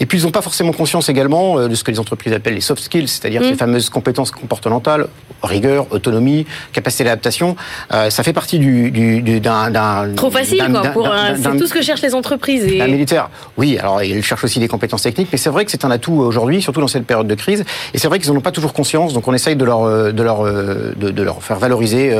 Et 0.00 0.06
puis 0.06 0.18
ils 0.18 0.24
n'ont 0.24 0.30
pas 0.30 0.42
forcément 0.42 0.72
conscience 0.72 1.08
également 1.08 1.68
de 1.68 1.74
ce 1.74 1.84
que 1.84 1.90
les 1.90 1.98
entreprises 1.98 2.11
entreprises 2.12 2.32
appellent 2.32 2.54
les 2.54 2.60
soft 2.60 2.82
skills, 2.82 3.08
c'est-à-dire 3.08 3.40
mm. 3.40 3.44
ces 3.44 3.54
fameuses 3.54 3.90
compétences 3.90 4.30
comportementales, 4.30 5.06
rigueur, 5.42 5.86
autonomie, 5.90 6.46
capacité 6.72 7.04
d'adaptation. 7.04 7.56
Euh, 7.92 8.10
ça 8.10 8.22
fait 8.22 8.32
partie 8.32 8.58
du, 8.58 8.90
du, 8.90 9.40
d'un, 9.40 10.12
trop 10.14 10.30
facile 10.30 10.64
quoi. 10.70 10.88
Pour, 10.90 11.08
c'est 11.36 11.56
tout 11.56 11.66
ce 11.66 11.72
que 11.74 11.82
cherchent 11.82 12.02
les 12.02 12.14
entreprises. 12.14 12.64
Et... 12.64 12.80
Un 12.80 12.86
militaire, 12.86 13.30
oui. 13.56 13.78
Alors 13.78 14.02
ils 14.02 14.22
cherchent 14.22 14.44
aussi 14.44 14.60
des 14.60 14.68
compétences 14.68 15.02
techniques, 15.02 15.28
mais 15.32 15.38
c'est 15.38 15.50
vrai 15.50 15.64
que 15.64 15.70
c'est 15.70 15.84
un 15.84 15.90
atout 15.90 16.14
aujourd'hui, 16.14 16.60
surtout 16.60 16.80
dans 16.80 16.88
cette 16.88 17.06
période 17.06 17.26
de 17.26 17.34
crise. 17.34 17.64
Et 17.94 17.98
c'est 17.98 18.08
vrai 18.08 18.18
qu'ils 18.18 18.30
n'en 18.30 18.38
ont 18.38 18.42
pas 18.42 18.52
toujours 18.52 18.72
conscience, 18.72 19.14
donc 19.14 19.26
on 19.26 19.34
essaye 19.34 19.56
de 19.56 19.64
leur 19.64 19.84
euh, 19.84 20.12
de 20.12 20.22
leur 20.22 20.46
euh, 20.46 20.92
de, 20.96 21.22
leur 21.22 21.42
faire 21.42 21.58
valoriser 21.58 22.12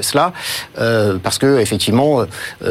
cela, 0.00 0.32
parce 1.22 1.38
que 1.38 1.58
effectivement, 1.58 2.24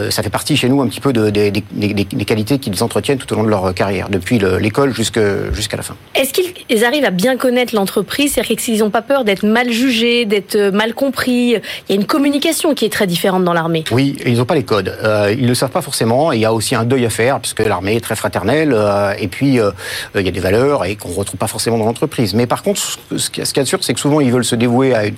ça 0.09 0.23
fait 0.23 0.29
partie 0.29 0.57
chez 0.57 0.67
nous 0.67 0.81
un 0.81 0.87
petit 0.87 0.99
peu 0.99 1.13
de, 1.13 1.29
des, 1.29 1.51
des 1.51 2.25
qualités 2.25 2.57
qu'ils 2.57 2.83
entretiennent 2.83 3.19
tout 3.19 3.31
au 3.33 3.35
long 3.35 3.43
de 3.43 3.49
leur 3.49 3.73
carrière, 3.73 4.09
depuis 4.09 4.39
l'école 4.59 4.93
jusqu'à 4.95 5.77
la 5.77 5.83
fin. 5.83 5.95
Est-ce 6.15 6.33
qu'ils 6.33 6.53
ils 6.69 6.83
arrivent 6.85 7.05
à 7.05 7.11
bien 7.11 7.37
connaître 7.37 7.75
l'entreprise, 7.75 8.33
c'est-à-dire 8.33 8.57
qu'ils 8.57 8.79
n'ont 8.79 8.89
pas 8.89 9.01
peur 9.01 9.23
d'être 9.23 9.45
mal 9.45 9.71
jugés, 9.71 10.25
d'être 10.25 10.55
euh, 10.55 10.71
mal 10.71 10.93
compris. 10.93 11.55
Il 11.55 11.61
y 11.89 11.91
a 11.91 11.95
une 11.95 12.05
communication 12.05 12.73
qui 12.73 12.85
est 12.85 12.89
très 12.89 13.07
différente 13.07 13.43
dans 13.43 13.53
l'armée. 13.53 13.83
Oui, 13.91 14.17
ils 14.25 14.37
n'ont 14.37 14.45
pas 14.45 14.55
les 14.55 14.63
codes. 14.63 14.95
Euh, 15.03 15.33
ils 15.37 15.43
ne 15.43 15.49
le 15.49 15.55
savent 15.55 15.71
pas 15.71 15.81
forcément. 15.81 16.31
Il 16.31 16.39
y 16.39 16.45
a 16.45 16.53
aussi 16.53 16.75
un 16.75 16.83
deuil 16.83 17.05
à 17.05 17.09
faire, 17.09 17.39
puisque 17.39 17.59
l'armée 17.59 17.95
est 17.95 18.01
très 18.01 18.15
fraternelle, 18.15 18.73
euh, 18.73 19.13
et 19.19 19.27
puis 19.27 19.59
euh, 19.59 19.71
il 20.15 20.21
y 20.21 20.27
a 20.27 20.31
des 20.31 20.39
valeurs 20.39 20.85
et 20.85 20.95
qu'on 20.95 21.09
ne 21.09 21.15
retrouve 21.15 21.37
pas 21.37 21.47
forcément 21.47 21.77
dans 21.77 21.85
l'entreprise. 21.85 22.33
Mais 22.33 22.47
par 22.47 22.63
contre, 22.63 22.81
ce 23.15 23.29
qui 23.29 23.41
est 23.41 23.65
sûr, 23.65 23.83
c'est 23.83 23.93
que 23.93 23.99
souvent 23.99 24.19
ils 24.19 24.31
veulent 24.31 24.45
se 24.45 24.55
dévouer 24.55 24.95
à 24.95 25.05
une, 25.05 25.15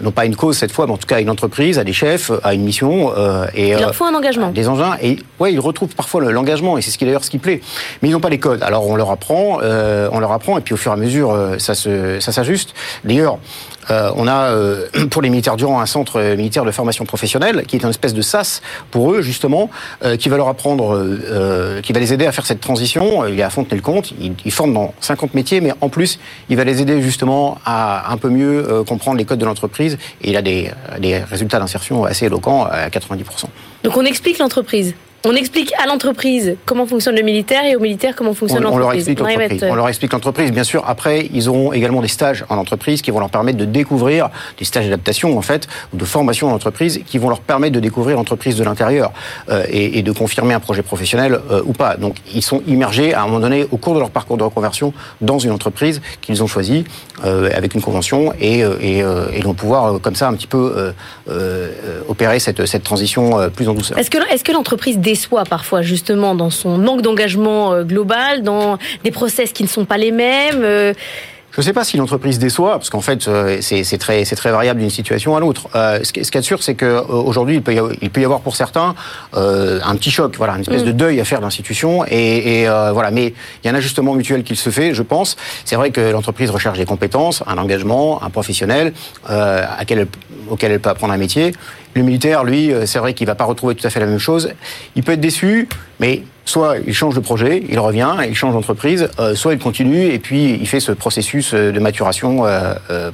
non 0.00 0.12
pas 0.12 0.26
une 0.26 0.36
cause 0.36 0.56
cette 0.56 0.72
fois, 0.72 0.86
mais 0.86 0.92
en 0.92 0.96
tout 0.96 1.06
cas 1.06 1.16
à 1.16 1.20
une 1.20 1.30
entreprise, 1.30 1.78
à 1.78 1.84
des 1.84 1.92
chefs, 1.92 2.30
à 2.44 2.54
une 2.54 2.62
mission. 2.62 3.12
et, 3.54 3.70
il 3.70 3.78
leur 3.78 3.94
faut 3.94 4.04
un 4.04 4.14
engagement. 4.14 4.50
Des 4.50 4.68
engins. 4.68 4.96
Et 5.02 5.18
ouais, 5.40 5.52
ils 5.52 5.60
retrouvent 5.60 5.94
parfois 5.94 6.20
l'engagement, 6.30 6.78
et 6.78 6.82
c'est 6.82 6.90
ce 6.90 6.98
qui 6.98 7.04
d'ailleurs 7.04 7.24
ce 7.24 7.30
qui 7.30 7.38
plaît. 7.38 7.60
Mais 8.00 8.08
ils 8.08 8.12
n'ont 8.12 8.20
pas 8.20 8.30
les 8.30 8.38
codes. 8.38 8.62
Alors 8.62 8.86
on 8.86 8.96
leur 8.96 9.10
apprend, 9.10 9.58
on 9.60 10.18
leur 10.20 10.32
apprend 10.32 10.41
et 10.58 10.60
puis 10.60 10.74
au 10.74 10.76
fur 10.76 10.92
et 10.92 10.94
à 10.94 10.96
mesure, 10.96 11.30
euh, 11.30 11.58
ça 11.58 11.74
s'ajuste. 11.74 12.74
D'ailleurs, 13.04 13.38
euh, 13.90 14.10
on 14.16 14.26
a 14.26 14.50
euh, 14.50 14.86
pour 15.10 15.22
les 15.22 15.30
militaires 15.30 15.56
durant 15.56 15.80
un 15.80 15.86
centre 15.86 16.20
militaire 16.36 16.64
de 16.64 16.70
formation 16.70 17.04
professionnelle 17.04 17.64
qui 17.66 17.76
est 17.76 17.82
une 17.82 17.88
espèce 17.88 18.14
de 18.14 18.22
SAS 18.22 18.62
pour 18.90 19.12
eux 19.12 19.22
justement, 19.22 19.70
qui 20.18 20.28
va 20.28 20.36
leur 20.36 20.48
apprendre, 20.48 21.80
qui 21.82 21.92
va 21.92 22.00
les 22.00 22.12
aider 22.12 22.26
à 22.26 22.32
faire 22.32 22.46
cette 22.46 22.60
transition. 22.60 23.26
Il 23.26 23.38
est 23.38 23.42
à 23.42 23.50
Fontenay-le-Comte, 23.50 24.12
il, 24.20 24.34
il 24.44 24.50
forme 24.50 24.72
dans 24.72 24.94
50 25.00 25.34
métiers, 25.34 25.60
mais 25.60 25.72
en 25.80 25.88
plus, 25.88 26.18
il 26.48 26.56
va 26.56 26.64
les 26.64 26.80
aider 26.82 27.00
justement 27.00 27.58
à 27.64 28.12
un 28.12 28.16
peu 28.16 28.28
mieux 28.28 28.84
comprendre 28.86 29.18
les 29.18 29.24
codes 29.24 29.38
de 29.38 29.44
l'entreprise. 29.44 29.98
Et 30.22 30.30
il 30.30 30.36
a 30.36 30.42
des, 30.42 30.70
des 30.98 31.18
résultats 31.18 31.58
d'insertion 31.58 32.04
assez 32.04 32.26
éloquents 32.26 32.64
à 32.64 32.88
90%. 32.88 33.24
Donc 33.84 33.96
on 33.96 34.04
explique 34.04 34.38
l'entreprise 34.38 34.94
on 35.24 35.34
explique 35.34 35.72
à 35.78 35.86
l'entreprise 35.86 36.56
comment 36.66 36.86
fonctionne 36.86 37.14
le 37.14 37.22
militaire 37.22 37.64
et 37.64 37.76
aux 37.76 37.80
militaires 37.80 38.14
comment 38.16 38.34
fonctionne 38.34 38.62
l'entreprise. 38.62 39.08
On, 39.62 39.74
leur 39.74 39.88
explique 39.88 40.12
l'entreprise. 40.12 40.50
Bien 40.50 40.64
sûr, 40.64 40.84
après, 40.86 41.28
ils 41.32 41.48
auront 41.48 41.72
également 41.72 42.02
des 42.02 42.08
stages 42.08 42.44
en 42.48 42.56
entreprise 42.56 43.02
qui 43.02 43.10
vont 43.10 43.20
leur 43.20 43.30
permettre 43.30 43.58
de 43.58 43.64
découvrir, 43.64 44.30
des 44.58 44.64
stages 44.64 44.84
d'adaptation 44.84 45.38
en 45.38 45.42
fait, 45.42 45.68
ou 45.92 45.96
de 45.96 46.04
formation 46.04 46.48
en 46.48 46.52
entreprise, 46.52 47.00
qui 47.06 47.18
vont 47.18 47.28
leur 47.28 47.40
permettre 47.40 47.74
de 47.74 47.80
découvrir 47.80 48.16
l'entreprise 48.16 48.56
de 48.56 48.64
l'intérieur 48.64 49.12
euh, 49.48 49.64
et, 49.70 50.02
de 50.02 50.12
confirmer 50.12 50.54
un 50.54 50.60
projet 50.60 50.82
professionnel 50.82 51.38
euh, 51.50 51.62
ou 51.64 51.72
pas. 51.72 51.96
Donc, 51.96 52.16
ils 52.34 52.42
sont 52.42 52.60
immergés 52.66 53.14
à 53.14 53.22
un 53.22 53.26
moment 53.26 53.40
donné 53.40 53.66
au 53.70 53.76
cours 53.76 53.94
de 53.94 54.00
leur 54.00 54.10
parcours 54.10 54.36
de 54.36 54.42
reconversion 54.42 54.92
dans 55.20 55.38
une 55.38 55.52
entreprise 55.52 56.00
qu'ils 56.20 56.42
ont 56.42 56.48
choisie 56.48 56.84
euh, 57.24 57.50
avec 57.54 57.74
une 57.74 57.80
convention 57.80 58.32
et, 58.40 58.60
et, 58.60 59.04
ils 59.36 59.44
vont 59.44 59.54
pouvoir 59.54 60.00
comme 60.00 60.14
ça 60.14 60.28
un 60.28 60.34
petit 60.34 60.46
peu 60.46 60.92
opérer 62.08 62.38
cette, 62.38 62.66
cette 62.66 62.82
transition 62.82 63.50
plus 63.50 63.68
en 63.68 63.74
douceur. 63.74 63.98
Est-ce 63.98 64.10
que, 64.10 64.18
est-ce 64.32 64.44
que 64.44 64.52
l'entreprise 64.52 64.98
déçoit 65.12 65.44
parfois 65.44 65.82
justement 65.82 66.34
dans 66.34 66.48
son 66.48 66.78
manque 66.78 67.02
d'engagement 67.02 67.74
euh, 67.74 67.84
global, 67.84 68.42
dans 68.42 68.78
des 69.04 69.10
process 69.10 69.52
qui 69.52 69.62
ne 69.62 69.68
sont 69.68 69.84
pas 69.84 69.98
les 69.98 70.10
mêmes 70.10 70.62
euh, 70.64 70.94
je 71.52 71.60
ne 71.60 71.62
sais 71.62 71.72
pas 71.72 71.84
si 71.84 71.96
l'entreprise 71.96 72.38
déçoit, 72.38 72.72
parce 72.72 72.90
qu'en 72.90 73.00
fait, 73.00 73.28
euh, 73.28 73.58
c'est 73.60 73.98
très, 73.98 74.24
très 74.24 74.50
variable 74.50 74.80
d'une 74.80 74.90
situation 74.90 75.36
à 75.36 75.40
l'autre. 75.40 75.68
ce, 75.74 76.12
qui 76.12 76.20
est 76.20 76.42
sûr, 76.42 76.62
c'est 76.62 76.74
qu'aujourd'hui, 76.74 77.56
il, 77.56 77.62
peut 77.62 77.74
y 77.74 77.78
avoir, 77.78 77.92
il 78.00 78.10
peut 78.10 78.20
y 78.20 78.24
avoir 78.24 78.40
pour 78.40 78.56
certains 78.56 78.94
un 79.32 79.96
petit 79.96 80.10
choc, 80.10 80.34
voilà, 80.36 80.54
une 80.54 80.62
espèce 80.62 80.82
mm. 80.82 80.86
de 80.86 80.92
deuil 80.92 81.20
à 81.20 81.24
faire 81.24 81.38
de 81.38 81.44
l'institution. 81.44 82.04
Et, 82.06 82.66
voilà, 82.92 83.10
mais 83.10 83.34
il 83.62 83.66
y 83.66 83.68
a 83.68 83.72
un 83.72 83.76
ajustement 83.76 84.14
mutuel 84.14 84.44
qui 84.44 84.56
se 84.56 84.70
fait, 84.70 84.94
je 84.94 85.02
pense. 85.02 85.36
C'est 85.64 85.76
vrai 85.76 85.90
que 85.90 86.00
l'entreprise 86.00 86.50
recherche 86.50 86.78
des 86.78 86.86
compétences, 86.86 87.42
un 87.46 87.58
engagement, 87.58 88.22
un 88.22 88.30
professionnel 88.30 88.92
auquel 90.48 90.72
elle 90.72 90.80
peut 90.80 90.90
apprendre 90.90 91.12
un 91.12 91.18
métier. 91.18 91.52
Le 91.94 92.02
militaire, 92.02 92.44
lui, 92.44 92.72
euh, 92.72 92.86
c'est 92.86 92.98
vrai 92.98 93.14
qu'il 93.14 93.26
va 93.26 93.34
pas 93.34 93.44
retrouver 93.44 93.74
tout 93.74 93.86
à 93.86 93.90
fait 93.90 94.00
la 94.00 94.06
même 94.06 94.18
chose. 94.18 94.52
Il 94.96 95.02
peut 95.02 95.12
être 95.12 95.20
déçu, 95.20 95.68
mais 96.00 96.22
soit 96.44 96.76
il 96.86 96.94
change 96.94 97.14
de 97.14 97.20
projet, 97.20 97.62
il 97.68 97.78
revient, 97.78 98.10
il 98.28 98.34
change 98.34 98.54
d'entreprise, 98.54 99.08
euh, 99.18 99.34
soit 99.34 99.52
il 99.52 99.58
continue 99.58 100.06
et 100.06 100.18
puis 100.18 100.58
il 100.60 100.66
fait 100.66 100.80
ce 100.80 100.92
processus 100.92 101.52
euh, 101.54 101.72
de 101.72 101.80
maturation 101.80 102.44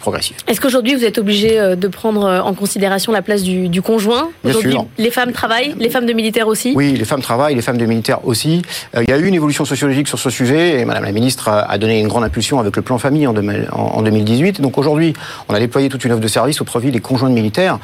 progressive. 0.01 0.37
Est-ce 0.47 0.61
qu'aujourd'hui 0.61 0.95
vous 0.95 1.05
êtes 1.05 1.19
obligé 1.19 1.77
de 1.77 1.88
prendre 1.88 2.27
en 2.27 2.55
considération 2.55 3.12
la 3.12 3.23
place 3.23 3.43
du, 3.43 3.83
conjoint? 3.83 4.31
Aujourd'hui, 4.45 4.77
les 4.99 5.11
femmes 5.11 5.33
travaillent, 5.33 5.75
les 5.79 5.91
femmes 5.91 6.07
de 6.07 6.12
militaires 6.12 6.49
aussi? 6.49 6.73
Oui, 6.75 6.95
les 6.97 7.05
femmes 7.05 7.23
travaillent, 7.23 7.55
les 7.55 7.62
femmes 7.62 7.79
de 7.79 7.87
militaires 7.87 8.27
aussi. 8.27 8.62
il 8.95 9.09
y 9.09 9.12
a 9.12 9.19
eu 9.19 9.27
une 9.27 9.35
évolution 9.35 9.64
sociologique 9.64 10.09
sur 10.09 10.19
ce 10.19 10.31
sujet 10.31 10.81
et 10.81 10.85
Madame 10.85 11.05
la 11.05 11.12
ministre 11.12 11.49
a 11.49 11.79
donné 11.79 12.01
une 12.01 12.09
grande 12.09 12.25
impulsion 12.25 12.61
avec 12.61 12.77
le 12.77 12.83
plan 12.83 12.99
famille 12.99 13.27
en, 13.27 13.33
2018. 13.33 14.61
Donc 14.61 14.79
aujourd'hui, 14.79 15.14
on 15.49 15.55
a 15.55 15.59
déployé 15.59 15.88
toute 15.88 16.05
une 16.05 16.12
offre 16.12 16.21
de 16.21 16.29
service 16.29 16.61
au 16.61 16.64
profit 16.64 16.91
des 16.91 17.01
conjoints 17.01 17.31
de 17.31 17.35
militaires 17.35 17.79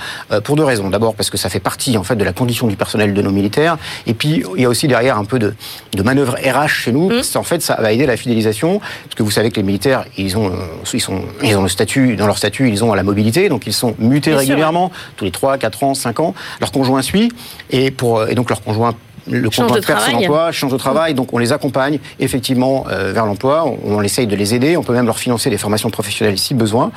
pour 0.44 0.56
deux 0.56 0.64
raisons. 0.64 0.90
D'abord 0.90 1.14
parce 1.14 1.30
que 1.30 1.36
ça 1.36 1.48
fait 1.48 1.60
partie 1.60 1.96
en 1.96 2.04
fait 2.04 2.16
de 2.16 2.24
la 2.24 2.32
condition 2.32 2.66
du 2.66 2.76
personnel 2.76 3.14
de 3.14 3.22
nos 3.22 3.30
militaires. 3.30 3.76
Et 4.06 4.14
puis 4.14 4.42
il 4.56 4.62
y 4.62 4.64
a 4.64 4.68
aussi 4.68 4.88
derrière 4.88 5.18
un 5.18 5.24
peu 5.24 5.38
de, 5.38 5.43
de 5.92 6.02
manœuvre 6.02 6.36
RH 6.36 6.68
chez 6.68 6.92
nous. 6.92 7.10
Mmh. 7.10 7.22
En 7.36 7.42
fait, 7.42 7.62
ça 7.62 7.76
va 7.80 7.92
aider 7.92 8.06
la 8.06 8.16
fidélisation. 8.16 8.80
Parce 8.80 9.14
que 9.16 9.22
vous 9.22 9.30
savez 9.30 9.50
que 9.50 9.56
les 9.56 9.62
militaires, 9.62 10.04
ils 10.16 10.36
ont, 10.36 10.52
ils 10.92 11.00
sont, 11.00 11.22
ils 11.42 11.56
ont 11.56 11.62
le 11.62 11.68
statut, 11.68 12.16
dans 12.16 12.26
leur 12.26 12.38
statut, 12.38 12.68
ils 12.68 12.84
ont 12.84 12.94
la 12.94 13.02
mobilité. 13.02 13.48
Donc 13.48 13.66
ils 13.66 13.72
sont 13.72 13.94
mutés 13.98 14.34
régulièrement, 14.34 14.90
tous 15.16 15.24
les 15.24 15.30
3, 15.30 15.58
4 15.58 15.82
ans, 15.84 15.94
5 15.94 16.20
ans. 16.20 16.34
Leur 16.60 16.72
conjoint 16.72 17.02
suit. 17.02 17.32
Et, 17.70 17.90
pour, 17.90 18.28
et 18.28 18.34
donc 18.34 18.48
leur 18.48 18.62
conjoint 18.62 18.94
le 19.30 19.50
contrat 19.50 19.80
de 19.80 19.84
perd 19.84 20.00
son 20.00 20.16
emploi, 20.16 20.52
change 20.52 20.72
de 20.72 20.76
travail, 20.76 21.14
donc 21.14 21.32
on 21.32 21.38
les 21.38 21.52
accompagne 21.52 21.98
effectivement 22.18 22.84
euh, 22.90 23.12
vers 23.12 23.26
l'emploi, 23.26 23.64
on, 23.64 23.78
on, 23.84 24.02
essaye 24.02 24.26
de 24.26 24.36
les 24.36 24.54
aider, 24.54 24.76
on 24.76 24.82
peut 24.82 24.92
même 24.92 25.06
leur 25.06 25.18
financer 25.18 25.50
des 25.50 25.58
formations 25.58 25.90
professionnelles 25.90 26.38
si 26.38 26.54
besoin. 26.54 26.92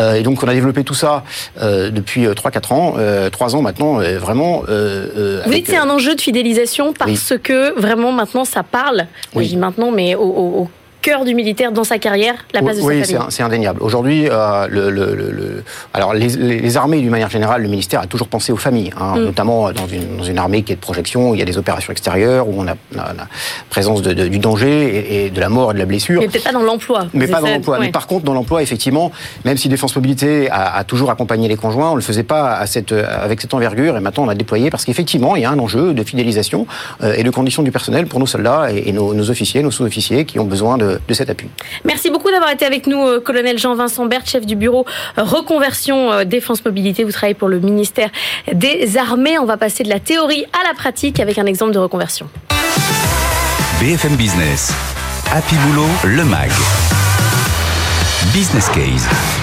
Euh, 0.00 0.14
et 0.14 0.22
donc 0.22 0.42
on 0.42 0.48
a 0.48 0.54
développé 0.54 0.84
tout 0.84 0.94
ça 0.94 1.24
euh, 1.60 1.90
depuis 1.90 2.26
3-4 2.26 2.74
ans, 2.74 2.94
3 3.30 3.56
ans 3.56 3.62
maintenant, 3.62 3.94
vraiment. 4.18 4.62
Vous 4.66 5.52
dites 5.52 5.66
que 5.66 5.72
c'est 5.72 5.76
un 5.76 5.90
enjeu 5.90 6.14
de 6.14 6.20
fidélisation 6.20 6.92
parce 6.92 7.34
que 7.42 7.78
vraiment 7.78 8.12
maintenant 8.12 8.44
ça 8.44 8.62
parle, 8.62 9.06
je 9.34 9.40
dis 9.40 9.56
maintenant, 9.56 9.90
mais 9.90 10.14
au 10.14 10.68
cœur 11.00 11.24
du 11.24 11.34
militaire 11.34 11.72
dans 11.72 11.84
sa 11.84 11.98
carrière, 11.98 12.34
la 12.52 12.62
place 12.62 12.78
de 12.78 12.82
oui, 12.82 13.04
sa 13.04 13.16
famille. 13.16 13.30
c'est 13.30 13.42
indéniable. 13.42 13.82
Aujourd'hui, 13.82 14.28
euh, 14.28 14.66
le, 14.68 14.90
le, 14.90 15.14
le, 15.14 15.64
alors 15.94 16.14
les, 16.14 16.28
les, 16.28 16.76
armées, 16.76 17.00
d'une 17.00 17.10
manière 17.10 17.30
générale, 17.30 17.62
le 17.62 17.68
ministère 17.68 18.00
a 18.00 18.06
toujours 18.06 18.28
pensé 18.28 18.52
aux 18.52 18.56
familles, 18.56 18.92
hein, 18.98 19.16
mm. 19.16 19.24
notamment 19.24 19.72
dans 19.72 19.86
une, 19.86 20.16
dans 20.18 20.24
une, 20.24 20.38
armée 20.38 20.62
qui 20.62 20.72
est 20.72 20.76
de 20.76 20.80
projection, 20.80 21.30
où 21.30 21.34
il 21.34 21.38
y 21.38 21.42
a 21.42 21.46
des 21.46 21.58
opérations 21.58 21.92
extérieures, 21.92 22.48
où 22.48 22.54
on 22.56 22.66
a 22.66 22.74
la, 22.92 23.12
la 23.16 23.28
présence 23.70 24.02
de, 24.02 24.12
de, 24.12 24.28
du 24.28 24.38
danger 24.38 24.96
et, 24.96 25.26
et, 25.26 25.30
de 25.30 25.40
la 25.40 25.48
mort 25.48 25.70
et 25.70 25.74
de 25.74 25.78
la 25.78 25.86
blessure. 25.86 26.20
Mais 26.20 26.28
peut-être 26.28 26.44
pas 26.44 26.52
dans 26.52 26.62
l'emploi. 26.62 27.06
Mais 27.12 27.26
pas 27.26 27.40
dans 27.40 27.48
l'emploi. 27.48 27.78
Ouais. 27.78 27.86
Mais 27.86 27.92
par 27.92 28.06
contre, 28.06 28.24
dans 28.24 28.34
l'emploi, 28.34 28.62
effectivement, 28.62 29.12
même 29.44 29.56
si 29.56 29.68
Défense 29.68 29.94
Mobilité 29.96 30.50
a, 30.50 30.76
a, 30.76 30.84
toujours 30.84 31.10
accompagné 31.10 31.48
les 31.48 31.56
conjoints, 31.56 31.90
on 31.90 31.96
le 31.96 32.02
faisait 32.02 32.22
pas 32.22 32.54
à 32.56 32.66
cette, 32.66 32.92
avec 32.92 33.40
cette 33.40 33.54
envergure, 33.54 33.96
et 33.96 34.00
maintenant 34.00 34.24
on 34.24 34.28
a 34.28 34.34
déployé 34.34 34.70
parce 34.70 34.84
qu'effectivement, 34.84 35.36
il 35.36 35.42
y 35.42 35.44
a 35.44 35.50
un 35.50 35.58
enjeu 35.58 35.94
de 35.94 36.02
fidélisation 36.02 36.66
euh, 37.02 37.14
et 37.16 37.22
de 37.22 37.30
conditions 37.30 37.62
du 37.62 37.72
personnel 37.72 38.06
pour 38.06 38.20
nos 38.20 38.26
soldats 38.26 38.72
et, 38.72 38.88
et 38.88 38.92
nos, 38.92 39.14
nos, 39.14 39.30
officiers, 39.30 39.62
nos 39.62 39.70
sous-officiers 39.70 40.24
qui 40.24 40.38
ont 40.38 40.44
besoin 40.44 40.76
de, 40.78 40.89
de 41.06 41.14
cet 41.14 41.30
appui. 41.30 41.48
Merci 41.84 42.10
beaucoup 42.10 42.30
d'avoir 42.30 42.50
été 42.50 42.64
avec 42.64 42.86
nous, 42.86 43.06
euh, 43.06 43.20
colonel 43.20 43.58
Jean-Vincent 43.58 44.06
Berthe, 44.06 44.28
chef 44.28 44.46
du 44.46 44.56
bureau 44.56 44.84
euh, 45.18 45.22
reconversion 45.22 46.24
défense 46.24 46.64
mobilité. 46.64 47.04
Vous 47.04 47.12
travaillez 47.12 47.34
pour 47.34 47.48
le 47.48 47.60
ministère 47.60 48.10
des 48.52 48.96
Armées. 48.96 49.38
On 49.38 49.46
va 49.46 49.56
passer 49.56 49.82
de 49.82 49.88
la 49.88 50.00
théorie 50.00 50.44
à 50.52 50.66
la 50.68 50.74
pratique 50.74 51.20
avec 51.20 51.38
un 51.38 51.46
exemple 51.46 51.72
de 51.72 51.78
reconversion. 51.78 52.28
BFM 53.80 54.16
Business, 54.16 54.72
Happy 55.32 55.56
Boulot, 55.56 55.88
le 56.04 56.24
MAG. 56.24 56.50
Business 58.32 58.68
Case. 58.68 59.39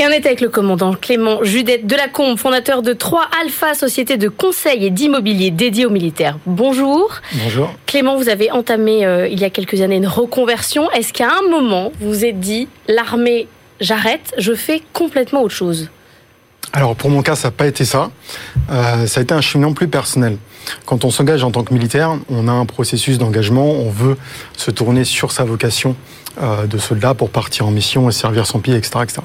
Et 0.00 0.06
on 0.06 0.10
est 0.10 0.26
avec 0.26 0.40
le 0.40 0.48
commandant 0.48 0.94
Clément 0.94 1.42
Judette 1.42 1.84
de 1.84 1.96
la 1.96 2.06
Combe, 2.06 2.38
fondateur 2.38 2.82
de 2.82 2.92
3 2.92 3.28
Alpha, 3.42 3.74
société 3.74 4.16
de 4.16 4.28
conseil 4.28 4.86
et 4.86 4.90
d'immobilier 4.90 5.50
dédiée 5.50 5.86
aux 5.86 5.90
militaires. 5.90 6.38
Bonjour. 6.46 7.10
Bonjour. 7.42 7.74
Clément, 7.84 8.16
vous 8.16 8.28
avez 8.28 8.52
entamé 8.52 9.04
euh, 9.04 9.26
il 9.26 9.40
y 9.40 9.44
a 9.44 9.50
quelques 9.50 9.80
années 9.80 9.96
une 9.96 10.06
reconversion. 10.06 10.88
Est-ce 10.92 11.12
qu'à 11.12 11.26
un 11.26 11.50
moment, 11.50 11.90
vous 11.98 12.10
vous 12.10 12.24
êtes 12.24 12.38
dit, 12.38 12.68
l'armée, 12.86 13.48
j'arrête, 13.80 14.34
je 14.38 14.52
fais 14.54 14.82
complètement 14.92 15.42
autre 15.42 15.56
chose? 15.56 15.88
Alors 16.72 16.94
pour 16.94 17.10
mon 17.10 17.22
cas, 17.22 17.34
ça 17.34 17.48
n'a 17.48 17.52
pas 17.52 17.66
été 17.66 17.84
ça. 17.84 18.12
Euh, 18.70 19.04
ça 19.08 19.18
a 19.18 19.22
été 19.24 19.34
un 19.34 19.40
cheminement 19.40 19.72
plus 19.72 19.88
personnel. 19.88 20.36
Quand 20.86 21.04
on 21.04 21.10
s'engage 21.10 21.44
en 21.44 21.50
tant 21.50 21.62
que 21.62 21.72
militaire, 21.72 22.16
on 22.28 22.48
a 22.48 22.52
un 22.52 22.66
processus 22.66 23.18
d'engagement, 23.18 23.70
on 23.70 23.90
veut 23.90 24.16
se 24.56 24.70
tourner 24.70 25.04
sur 25.04 25.32
sa 25.32 25.44
vocation 25.44 25.96
euh, 26.40 26.66
de 26.66 26.78
soldat 26.78 27.14
pour 27.14 27.30
partir 27.30 27.66
en 27.66 27.70
mission 27.70 28.08
et 28.08 28.12
servir 28.12 28.46
son 28.46 28.60
pays, 28.60 28.74
etc., 28.74 29.00
etc. 29.02 29.20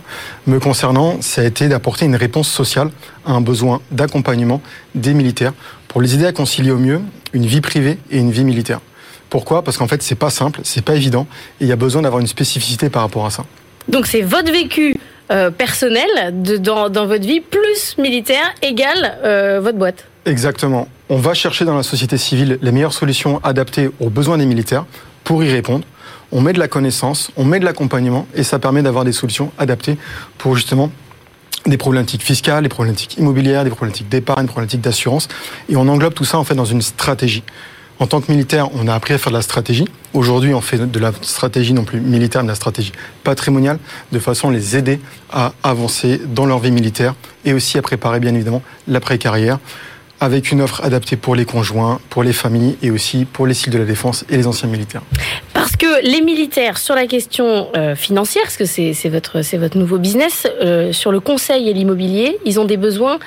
Me 0.47 0.59
concernant, 0.59 1.21
ça 1.21 1.41
a 1.41 1.43
été 1.45 1.67
d'apporter 1.67 2.05
une 2.05 2.15
réponse 2.15 2.49
sociale 2.49 2.89
à 3.25 3.33
un 3.33 3.41
besoin 3.41 3.81
d'accompagnement 3.91 4.61
des 4.95 5.13
militaires 5.13 5.53
pour 5.87 6.01
les 6.01 6.15
aider 6.15 6.25
à 6.25 6.31
concilier 6.31 6.71
au 6.71 6.79
mieux 6.79 7.01
une 7.33 7.45
vie 7.45 7.61
privée 7.61 7.99
et 8.09 8.17
une 8.17 8.31
vie 8.31 8.43
militaire. 8.43 8.79
Pourquoi? 9.29 9.63
Parce 9.63 9.77
qu'en 9.77 9.87
fait, 9.87 10.01
c'est 10.01 10.15
pas 10.15 10.29
simple, 10.29 10.61
c'est 10.63 10.83
pas 10.83 10.95
évident, 10.95 11.27
et 11.59 11.65
il 11.65 11.67
y 11.67 11.71
a 11.71 11.75
besoin 11.75 12.01
d'avoir 12.01 12.19
une 12.19 12.27
spécificité 12.27 12.89
par 12.89 13.03
rapport 13.03 13.25
à 13.25 13.29
ça. 13.29 13.45
Donc 13.87 14.07
c'est 14.07 14.21
votre 14.21 14.51
vécu 14.51 14.95
euh, 15.31 15.51
personnel 15.51 16.07
dans, 16.59 16.89
votre 16.89 17.25
vie 17.25 17.41
plus 17.41 17.97
militaire 17.97 18.53
égale 18.61 19.19
euh, 19.23 19.59
votre 19.61 19.77
boîte. 19.77 20.05
Exactement. 20.25 20.87
On 21.09 21.17
va 21.17 21.33
chercher 21.33 21.65
dans 21.65 21.75
la 21.75 21.83
société 21.83 22.17
civile 22.17 22.57
les 22.61 22.71
meilleures 22.71 22.93
solutions 22.93 23.41
adaptées 23.43 23.89
aux 23.99 24.09
besoins 24.09 24.37
des 24.37 24.45
militaires 24.45 24.85
pour 25.25 25.43
y 25.43 25.51
répondre. 25.51 25.85
On 26.31 26.39
met 26.39 26.53
de 26.53 26.59
la 26.59 26.69
connaissance, 26.69 27.31
on 27.35 27.43
met 27.43 27.59
de 27.59 27.65
l'accompagnement 27.65 28.25
et 28.33 28.43
ça 28.43 28.57
permet 28.57 28.81
d'avoir 28.81 29.03
des 29.03 29.11
solutions 29.11 29.51
adaptées 29.57 29.97
pour 30.37 30.55
justement 30.55 30.91
des 31.65 31.77
problématiques 31.77 32.23
fiscales, 32.23 32.63
des 32.63 32.69
problématiques 32.69 33.17
immobilières, 33.17 33.65
des 33.65 33.69
problématiques 33.69 34.07
d'épargne, 34.07 34.45
des 34.45 34.51
problématiques 34.51 34.81
d'assurance. 34.81 35.27
Et 35.67 35.75
on 35.75 35.87
englobe 35.89 36.13
tout 36.13 36.25
ça 36.25 36.39
en 36.39 36.45
fait 36.45 36.55
dans 36.55 36.65
une 36.65 36.81
stratégie. 36.81 37.43
En 37.99 38.07
tant 38.07 38.21
que 38.21 38.31
militaire, 38.31 38.69
on 38.73 38.87
a 38.87 38.95
appris 38.95 39.13
à 39.13 39.17
faire 39.17 39.31
de 39.31 39.37
la 39.37 39.43
stratégie. 39.43 39.85
Aujourd'hui, 40.13 40.53
on 40.53 40.61
fait 40.61 40.77
de 40.77 40.99
la 40.99 41.11
stratégie 41.21 41.73
non 41.73 41.83
plus 41.83 42.01
militaire, 42.01 42.41
mais 42.41 42.47
de 42.47 42.51
la 42.51 42.55
stratégie 42.55 42.91
patrimoniale, 43.23 43.77
de 44.11 44.19
façon 44.19 44.49
à 44.49 44.51
les 44.51 44.75
aider 44.75 44.99
à 45.31 45.53
avancer 45.63 46.19
dans 46.25 46.45
leur 46.45 46.59
vie 46.59 46.71
militaire 46.71 47.13
et 47.45 47.53
aussi 47.53 47.77
à 47.77 47.81
préparer 47.81 48.19
bien 48.19 48.33
évidemment 48.33 48.61
l'après-carrière 48.87 49.59
avec 50.19 50.51
une 50.51 50.61
offre 50.61 50.83
adaptée 50.83 51.17
pour 51.17 51.35
les 51.35 51.45
conjoints, 51.45 51.99
pour 52.09 52.23
les 52.23 52.33
familles 52.33 52.77
et 52.81 52.91
aussi 52.91 53.25
pour 53.25 53.45
les 53.45 53.53
civils 53.53 53.73
de 53.73 53.79
la 53.79 53.85
défense 53.85 54.25
et 54.29 54.37
les 54.37 54.47
anciens 54.47 54.69
militaires. 54.69 55.01
Parce 55.53 55.75
que 55.75 56.05
les 56.05 56.21
militaires, 56.21 56.77
sur 56.77 56.95
la 56.95 57.07
question 57.07 57.67
euh, 57.75 57.95
financière, 57.95 58.43
parce 58.43 58.57
que 58.57 58.65
c'est 58.65 59.09
votre, 59.09 59.41
votre 59.57 59.77
nouveau 59.77 59.97
business, 59.97 60.47
euh, 60.61 60.93
sur 60.93 61.11
le 61.11 61.19
conseil 61.19 61.69
et 61.69 61.73
l'immobilier, 61.73 62.39
ils 62.45 62.59
ont 62.59 62.65
des 62.65 62.77
besoins 62.77 63.19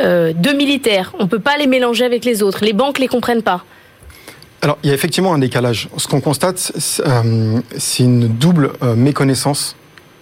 euh, 0.00 0.32
de 0.32 0.50
militaires. 0.50 1.12
On 1.18 1.24
ne 1.24 1.28
peut 1.28 1.38
pas 1.38 1.56
les 1.58 1.66
mélanger 1.66 2.04
avec 2.04 2.24
les 2.24 2.42
autres. 2.42 2.64
Les 2.64 2.72
banques 2.72 2.98
ne 2.98 3.02
les 3.02 3.08
comprennent 3.08 3.42
pas. 3.42 3.64
Alors, 4.62 4.78
il 4.82 4.88
y 4.88 4.90
a 4.90 4.94
effectivement 4.94 5.34
un 5.34 5.38
décalage. 5.38 5.88
Ce 5.96 6.08
qu'on 6.08 6.20
constate, 6.20 6.72
c'est 6.78 8.02
une 8.02 8.26
double 8.26 8.72
méconnaissance. 8.96 9.76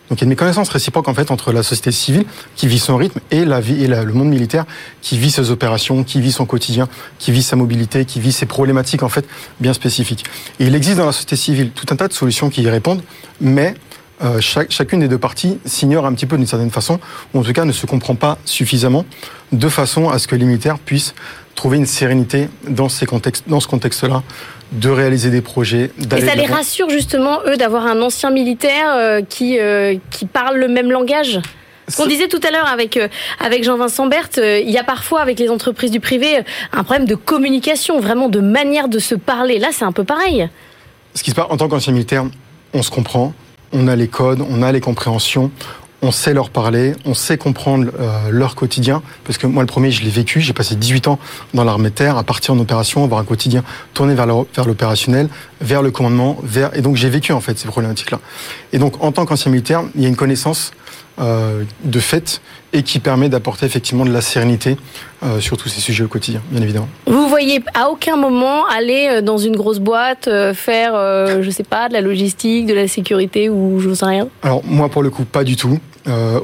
Donc, 0.08 0.18
il 0.18 0.22
y 0.22 0.24
a 0.24 0.26
une 0.26 0.30
méconnaissance 0.30 0.68
réciproque 0.68 1.08
en 1.08 1.14
fait 1.14 1.30
entre 1.30 1.52
la 1.52 1.62
société 1.62 1.90
civile 1.90 2.24
qui 2.54 2.68
vit 2.68 2.78
son 2.78 2.96
rythme 2.96 3.20
et 3.30 3.44
la 3.44 3.60
vie 3.60 3.82
et 3.82 3.88
le 3.88 4.12
monde 4.12 4.28
militaire 4.28 4.64
qui 5.02 5.18
vit 5.18 5.30
ses 5.30 5.50
opérations, 5.50 6.04
qui 6.04 6.20
vit 6.20 6.32
son 6.32 6.46
quotidien, 6.46 6.88
qui 7.18 7.32
vit 7.32 7.42
sa 7.42 7.56
mobilité, 7.56 8.04
qui 8.04 8.20
vit 8.20 8.32
ses 8.32 8.46
problématiques 8.46 9.02
en 9.02 9.08
fait 9.08 9.26
bien 9.60 9.72
spécifiques. 9.72 10.24
Et 10.60 10.66
il 10.66 10.74
existe 10.74 10.98
dans 10.98 11.06
la 11.06 11.12
société 11.12 11.36
civile 11.36 11.70
tout 11.70 11.86
un 11.90 11.96
tas 11.96 12.08
de 12.08 12.12
solutions 12.12 12.50
qui 12.50 12.62
y 12.62 12.70
répondent, 12.70 13.02
mais 13.40 13.74
euh, 14.22 14.40
chacune 14.40 15.00
des 15.00 15.08
deux 15.08 15.18
parties 15.18 15.58
s'ignore 15.66 16.06
un 16.06 16.14
petit 16.14 16.24
peu 16.24 16.36
d'une 16.36 16.46
certaine 16.46 16.70
façon, 16.70 16.98
ou 17.34 17.40
en 17.40 17.42
tout 17.42 17.52
cas 17.52 17.64
ne 17.64 17.72
se 17.72 17.84
comprend 17.84 18.14
pas 18.14 18.38
suffisamment, 18.44 19.04
de 19.52 19.68
façon 19.68 20.08
à 20.08 20.18
ce 20.18 20.26
que 20.26 20.36
les 20.36 20.46
militaires 20.46 20.78
puissent 20.78 21.14
trouver 21.54 21.76
une 21.76 21.86
sérénité 21.86 22.48
dans, 22.68 22.88
ces 22.88 23.06
contextes, 23.06 23.44
dans 23.48 23.60
ce 23.60 23.68
contexte-là, 23.68 24.22
de 24.72 24.88
réaliser 24.90 25.30
des 25.30 25.40
projets. 25.40 25.90
Et 26.16 26.20
ça 26.20 26.34
les 26.34 26.46
rassure 26.46 26.90
justement, 26.90 27.40
eux, 27.46 27.56
d'avoir 27.56 27.86
un 27.86 28.00
ancien 28.02 28.30
militaire 28.30 28.94
euh, 28.94 29.22
qui, 29.22 29.58
euh, 29.58 29.96
qui 30.10 30.26
parle 30.26 30.56
le 30.56 30.68
même 30.68 30.90
langage 30.90 31.40
ce 31.88 31.98
qu'on 31.98 32.08
disait 32.08 32.26
tout 32.26 32.40
à 32.42 32.50
l'heure 32.50 32.66
avec, 32.66 32.96
euh, 32.96 33.06
avec 33.38 33.62
Jean-Vincent 33.62 34.08
Berthe, 34.08 34.40
il 34.42 34.68
y 34.68 34.76
a 34.76 34.82
parfois 34.82 35.20
avec 35.20 35.38
les 35.38 35.50
entreprises 35.50 35.92
du 35.92 36.00
privé 36.00 36.40
un 36.72 36.82
problème 36.82 37.06
de 37.06 37.14
communication, 37.14 38.00
vraiment 38.00 38.28
de 38.28 38.40
manière 38.40 38.88
de 38.88 38.98
se 38.98 39.14
parler. 39.14 39.60
Là, 39.60 39.68
c'est 39.70 39.84
un 39.84 39.92
peu 39.92 40.02
pareil. 40.02 40.48
Ce 41.14 41.22
qui 41.22 41.30
se 41.30 41.36
passe 41.36 41.46
en 41.48 41.56
tant 41.56 41.68
qu'ancien 41.68 41.92
militaire, 41.92 42.24
on 42.74 42.82
se 42.82 42.90
comprend, 42.90 43.34
on 43.72 43.86
a 43.86 43.94
les 43.94 44.08
codes, 44.08 44.44
on 44.50 44.64
a 44.64 44.72
les 44.72 44.80
compréhensions, 44.80 45.52
on 46.02 46.10
sait 46.10 46.34
leur 46.34 46.50
parler, 46.50 46.94
on 47.04 47.14
sait 47.14 47.38
comprendre 47.38 47.90
euh, 47.98 48.30
leur 48.30 48.54
quotidien, 48.54 49.02
parce 49.24 49.38
que 49.38 49.46
moi 49.46 49.62
le 49.62 49.66
premier 49.66 49.90
je 49.90 50.02
l'ai 50.02 50.10
vécu, 50.10 50.40
j'ai 50.40 50.52
passé 50.52 50.76
18 50.76 51.08
ans 51.08 51.18
dans 51.54 51.64
l'armée 51.64 51.90
de 51.90 51.94
terre, 51.94 52.16
à 52.16 52.24
partir 52.24 52.54
en 52.54 52.58
opération, 52.58 53.02
avoir 53.04 53.20
un 53.20 53.24
quotidien 53.24 53.64
tourné 53.94 54.14
vers 54.14 54.26
l'opérationnel, 54.26 55.28
vers 55.60 55.82
le 55.82 55.90
commandement, 55.90 56.38
vers 56.42 56.76
et 56.76 56.82
donc 56.82 56.96
j'ai 56.96 57.08
vécu 57.08 57.32
en 57.32 57.40
fait 57.40 57.58
ces 57.58 57.68
problématiques-là. 57.68 58.20
Et 58.72 58.78
donc 58.78 59.02
en 59.02 59.12
tant 59.12 59.24
qu'ancien 59.24 59.50
militaire, 59.50 59.82
il 59.94 60.02
y 60.02 60.06
a 60.06 60.08
une 60.08 60.16
connaissance 60.16 60.72
euh, 61.18 61.64
de 61.84 62.00
fait 62.00 62.40
et 62.72 62.82
qui 62.82 62.98
permet 62.98 63.28
d'apporter 63.28 63.64
effectivement 63.64 64.04
de 64.04 64.12
la 64.12 64.20
sérénité 64.20 64.76
euh, 65.22 65.40
sur 65.40 65.56
tous 65.56 65.70
ces 65.70 65.80
sujets 65.80 66.04
au 66.04 66.08
quotidien, 66.08 66.42
bien 66.50 66.60
évidemment. 66.60 66.88
Vous 67.06 67.28
voyez 67.28 67.62
à 67.72 67.88
aucun 67.88 68.16
moment 68.16 68.66
aller 68.66 69.08
euh, 69.10 69.22
dans 69.22 69.38
une 69.38 69.56
grosse 69.56 69.78
boîte 69.78 70.28
euh, 70.28 70.52
faire, 70.52 70.92
je 71.42 71.50
sais 71.50 71.64
pas, 71.64 71.88
de 71.88 71.94
la 71.94 72.02
logistique, 72.02 72.66
de 72.66 72.74
la 72.74 72.86
sécurité 72.86 73.48
ou 73.48 73.80
je 73.80 73.88
ne 73.88 73.94
sais 73.94 74.04
rien? 74.04 74.28
Alors 74.42 74.62
moi 74.64 74.90
pour 74.90 75.02
le 75.02 75.10
coup 75.10 75.24
pas 75.24 75.44
du 75.44 75.56
tout. 75.56 75.78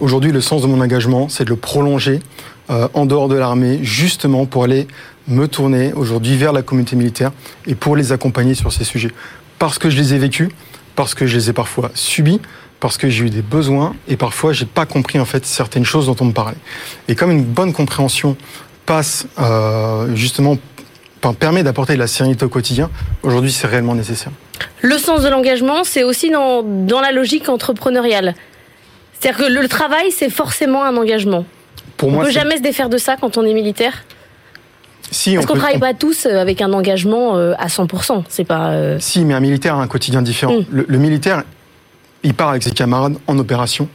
Aujourd'hui 0.01 0.33
le 0.33 0.41
sens 0.41 0.63
de 0.63 0.67
mon 0.67 0.81
engagement 0.81 1.29
c'est 1.29 1.45
de 1.45 1.51
le 1.51 1.57
prolonger 1.57 2.21
en 2.69 3.07
dehors 3.07 3.29
de 3.29 3.37
l'armée 3.37 3.79
justement 3.83 4.47
pour 4.47 4.65
aller 4.65 4.89
me 5.29 5.47
tourner 5.47 5.93
aujourd'hui 5.93 6.37
vers 6.37 6.53
la 6.53 6.63
communauté 6.63 6.97
militaire 6.97 7.31
et 7.67 7.75
pour 7.75 7.95
les 7.95 8.11
accompagner 8.11 8.55
sur 8.55 8.73
ces 8.73 8.85
sujets. 8.85 9.13
Parce 9.59 9.79
que 9.79 9.89
je 9.89 9.97
les 9.97 10.15
ai 10.15 10.19
vécus, 10.19 10.49
parce 10.97 11.15
que 11.15 11.27
je 11.27 11.37
les 11.37 11.51
ai 11.51 11.53
parfois 11.53 11.91
subis, 11.95 12.41
parce 12.83 12.99
que 12.99 13.09
j'ai 13.09 13.25
eu 13.27 13.31
des 13.31 13.43
besoins 13.43 13.95
et 14.09 14.17
parfois 14.17 14.53
j'ai 14.53 14.67
pas 14.67 14.87
compris 14.87 15.21
en 15.21 15.25
fait 15.25 15.47
certaines 15.47 15.85
choses 15.85 16.07
dont 16.07 16.17
on 16.21 16.25
me 16.27 16.33
parlait. 16.33 16.57
Et 17.07 17.15
comme 17.15 17.31
une 17.31 17.45
bonne 17.45 17.73
compréhension 17.73 18.37
passe 18.87 19.25
euh, 19.39 20.15
justement 20.17 20.59
permet 21.39 21.63
d'apporter 21.63 21.95
de 21.95 22.01
la 22.01 22.09
sérénité 22.09 22.45
au 22.45 22.49
quotidien, 22.49 22.91
aujourd'hui 23.23 23.53
c'est 23.53 23.69
réellement 23.69 23.95
nécessaire. 23.95 24.33
Le 24.81 24.99
sens 24.99 25.23
de 25.23 25.29
l'engagement, 25.29 25.85
c'est 25.85 26.03
aussi 26.03 26.29
dans, 26.31 26.65
dans 26.65 27.01
la 27.01 27.13
logique 27.13 27.49
entrepreneuriale. 27.49 28.35
C'est-à-dire 29.21 29.47
que 29.47 29.53
le 29.53 29.69
travail, 29.69 30.11
c'est 30.11 30.29
forcément 30.31 30.83
un 30.83 30.97
engagement. 30.97 31.45
Pour 31.97 32.09
on 32.09 32.13
moi, 32.13 32.25
peut 32.25 32.31
jamais 32.33 32.57
se 32.57 32.63
défaire 32.63 32.89
de 32.89 32.99
ça 32.99 33.17
quand 33.17 33.39
on 33.39 33.45
est 33.45 33.55
militaire. 33.55 34.03
si, 35.13 35.35
Parce 35.35 35.45
on 35.45 35.47
qu'on 35.47 35.53
peut- 35.55 35.61
travaille 35.61 35.77
on- 35.77 35.81
pas 35.81 35.95
tous 35.95 36.27
euh, 36.27 36.41
avec 36.41 36.61
un 36.61 36.73
engagement 36.73 37.37
euh, 37.37 37.53
à 37.61 37.69
100%. 37.69 38.25
C'est 38.29 38.43
pas. 38.43 38.99
Si, 38.99 39.25
mais 39.25 39.35
un 39.35 39.41
militaire 39.41 39.77
a 39.77 39.83
un 39.83 39.87
quotidien 39.87 40.23
différent. 40.23 40.55
Mm. 40.59 40.65
Le, 40.73 40.85
le 40.89 40.99
militaire, 40.99 41.45
il 42.23 42.35
part 42.35 42.51
avec 42.51 42.63
ses 42.63 42.73
camarades 42.73 43.17
en 43.27 43.39
opération. 43.39 43.89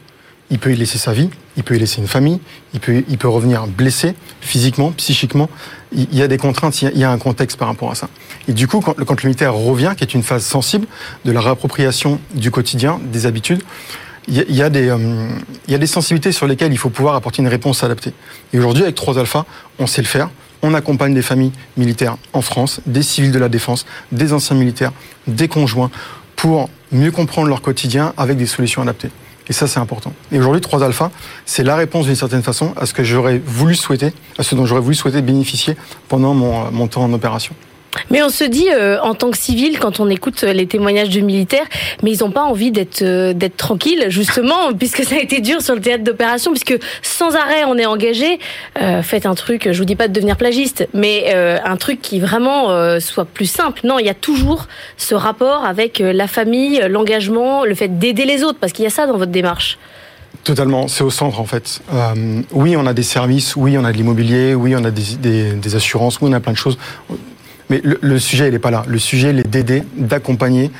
Il 0.50 0.60
peut 0.60 0.72
y 0.72 0.78
laisser 0.78 0.98
sa 0.98 1.12
vie, 1.12 1.30
il 1.58 1.64
peut 1.64 1.76
y 1.76 1.80
laisser 1.80 2.00
une 2.00 2.08
famille, 2.08 2.40
il 2.74 2.80
peut, 2.80 3.04
il 3.10 3.18
peut 3.18 3.28
revenir 3.28 3.68
blessé 3.68 4.16
physiquement, 4.40 4.92
psychiquement. 4.92 5.50
Il 5.92 6.16
y 6.16 6.22
a 6.22 6.28
des 6.30 6.38
contraintes, 6.38 6.82
il 6.82 6.98
y 6.98 7.04
a, 7.04 7.12
un 7.12 7.18
contexte 7.18 7.58
par 7.58 7.68
rapport 7.68 7.92
à 7.92 7.96
ça. 7.96 8.08
Et 8.48 8.54
du 8.54 8.66
coup, 8.68 8.80
quand, 8.80 8.94
quand 8.94 9.22
le 9.22 9.28
militaire 9.28 9.54
revient, 9.54 9.94
qui 9.98 10.06
est 10.06 10.14
une 10.14 10.24
phase 10.24 10.46
sensible 10.46 10.88
de 11.26 11.32
la 11.34 11.42
réappropriation 11.42 12.20
du 12.34 12.50
quotidien, 12.50 13.02
des 13.12 13.26
habitudes, 13.26 13.62
il 14.28 14.36
y 14.36 14.40
a, 14.40 14.44
il 14.48 14.56
y 14.56 14.62
a 14.62 14.70
des, 14.70 14.90
euh, 14.90 15.30
il 15.68 15.72
y 15.72 15.76
a 15.76 15.78
des 15.78 15.88
sensibilités 15.88 16.32
sur 16.32 16.48
lesquelles 16.48 16.72
il 16.72 16.78
faut 16.78 16.90
pouvoir 16.90 17.16
apporter 17.16 17.42
une 17.42 17.48
réponse 17.48 17.84
adaptée. 17.84 18.14
Et 18.54 18.60
aujourd'hui, 18.60 18.84
avec 18.84 18.96
3 18.96 19.20
alpha, 19.20 19.46
on 19.80 19.88
sait 19.88 20.02
le 20.02 20.08
faire. 20.08 20.30
On 20.62 20.74
accompagne 20.74 21.14
des 21.14 21.22
familles 21.22 21.52
militaires 21.78 22.18
en 22.34 22.42
France, 22.42 22.82
des 22.86 23.04
civils 23.04 23.32
de 23.32 23.40
la 23.40 23.48
défense, 23.48 23.86
des 24.12 24.34
anciens 24.34 24.56
militaires, 24.56 24.92
des 25.28 25.48
conjoints, 25.48 25.92
pour 26.38 26.70
mieux 26.94 27.12
comprendre 27.12 27.50
leur 27.50 27.62
quotidien 27.62 28.14
avec 28.16 28.38
des 28.38 28.46
solutions 28.46 28.82
adaptées. 28.82 29.10
Et 29.50 29.54
ça, 29.54 29.68
c'est 29.68 29.80
important. 29.80 30.14
Et 30.32 30.40
aujourd'hui, 30.40 30.62
3 30.62 30.84
Alpha, 30.84 31.12
c'est 31.46 31.64
la 31.64 31.76
réponse 31.76 32.06
d'une 32.06 32.16
certaine 32.16 32.44
façon 32.44 32.74
à 32.78 32.86
ce 32.86 32.94
que 32.94 33.04
j'aurais 33.04 33.42
voulu 33.46 33.76
souhaiter, 33.76 34.14
à 34.38 34.44
ce 34.44 34.56
dont 34.56 34.66
j'aurais 34.66 34.82
voulu 34.82 34.96
souhaiter 34.96 35.22
bénéficier 35.22 35.76
pendant 36.08 36.34
mon, 36.34 36.72
mon 36.72 36.88
temps 36.88 37.04
en 37.04 37.12
opération. 37.14 37.56
Mais 38.10 38.24
on 38.24 38.30
se 38.30 38.44
dit, 38.44 38.68
euh, 38.72 39.00
en 39.02 39.14
tant 39.14 39.32
que 39.32 39.38
civil, 39.38 39.80
quand 39.80 40.00
on 40.00 40.10
écoute 40.10 40.44
euh, 40.44 40.54
les 40.54 40.68
témoignages 40.68 41.10
de 41.10 41.22
militaires, 41.22 41.66
mais 42.04 42.12
ils 42.12 42.20
n'ont 42.24 42.32
pas 42.32 42.44
envie 42.44 42.72
d'être 42.72 43.02
euh, 43.02 43.34
tranquilles, 43.56 44.06
justement, 44.10 44.74
puisque 44.78 45.04
ça 45.04 45.16
a 45.16 45.20
été 45.20 45.42
dur 45.42 45.62
sur 45.62 45.76
le 45.76 45.82
théâtre 45.82 46.04
d'opération, 46.04 46.52
puisque 46.52 46.78
sans 47.02 47.36
arrêt 47.36 47.64
on 47.66 47.78
est 47.78 47.86
engagé. 47.86 48.40
faites 49.02 49.26
un 49.26 49.36
truc, 49.36 49.70
je 49.72 49.78
vous 49.78 49.86
dis 49.86 49.96
pas 49.96 50.08
de 50.08 50.14
devenir 50.14 50.38
plagiste, 50.38 50.88
mais 50.94 51.34
un 51.34 51.78
truc 51.78 52.02
qui 52.02 52.20
vraiment 52.20 53.00
soit 53.00 53.26
plus 53.26 53.46
simple. 53.46 53.82
Non, 53.84 54.00
il 54.00 54.06
y 54.06 54.10
a 54.10 54.14
toujours 54.14 54.68
ce 54.98 55.16
rapport 55.16 55.66
avec 55.66 56.00
la 56.00 56.28
famille, 56.28 56.82
l'engagement, 56.90 57.66
le 57.66 57.76
fait 57.76 58.00
d'aider 58.00 58.26
les 58.26 58.44
autres, 58.44 58.60
parce 58.60 58.74
qu'il 58.74 58.84
y 58.84 58.88
a 58.88 58.92
ça 58.92 59.08
dans 59.08 59.18
votre 59.18 59.32
démarche. 59.32 59.78
Totalement, 60.44 60.88
c'est 60.88 61.04
au 61.04 61.10
centre 61.10 61.40
en 61.40 61.46
fait. 61.46 61.82
oui, 62.52 62.76
on 62.78 62.86
a 62.86 62.94
des 62.94 63.04
services, 63.04 63.56
oui, 63.56 63.78
on 63.78 63.86
a 63.86 63.92
de 63.92 63.98
l'immobilier, 63.98 64.54
oui, 64.54 64.76
on 64.76 64.84
a 64.84 64.92
des, 64.92 65.54
des 65.54 65.76
assurances, 65.76 66.20
oui, 66.22 66.30
on 66.30 66.34
a 66.34 66.40
plein 66.40 66.54
de 66.54 66.58
choses 66.58 66.78
mais 67.70 67.82
le, 67.84 68.20
sujet, 68.20 68.48
il 68.48 68.54
n'est 68.54 68.60
pas 68.60 68.72
là. 68.72 68.84
Le 68.88 69.00
sujet, 69.00 69.32
il 69.32 69.40
est 69.40 69.48
d'aider, 69.48 69.84
d'accompagner 69.96 70.72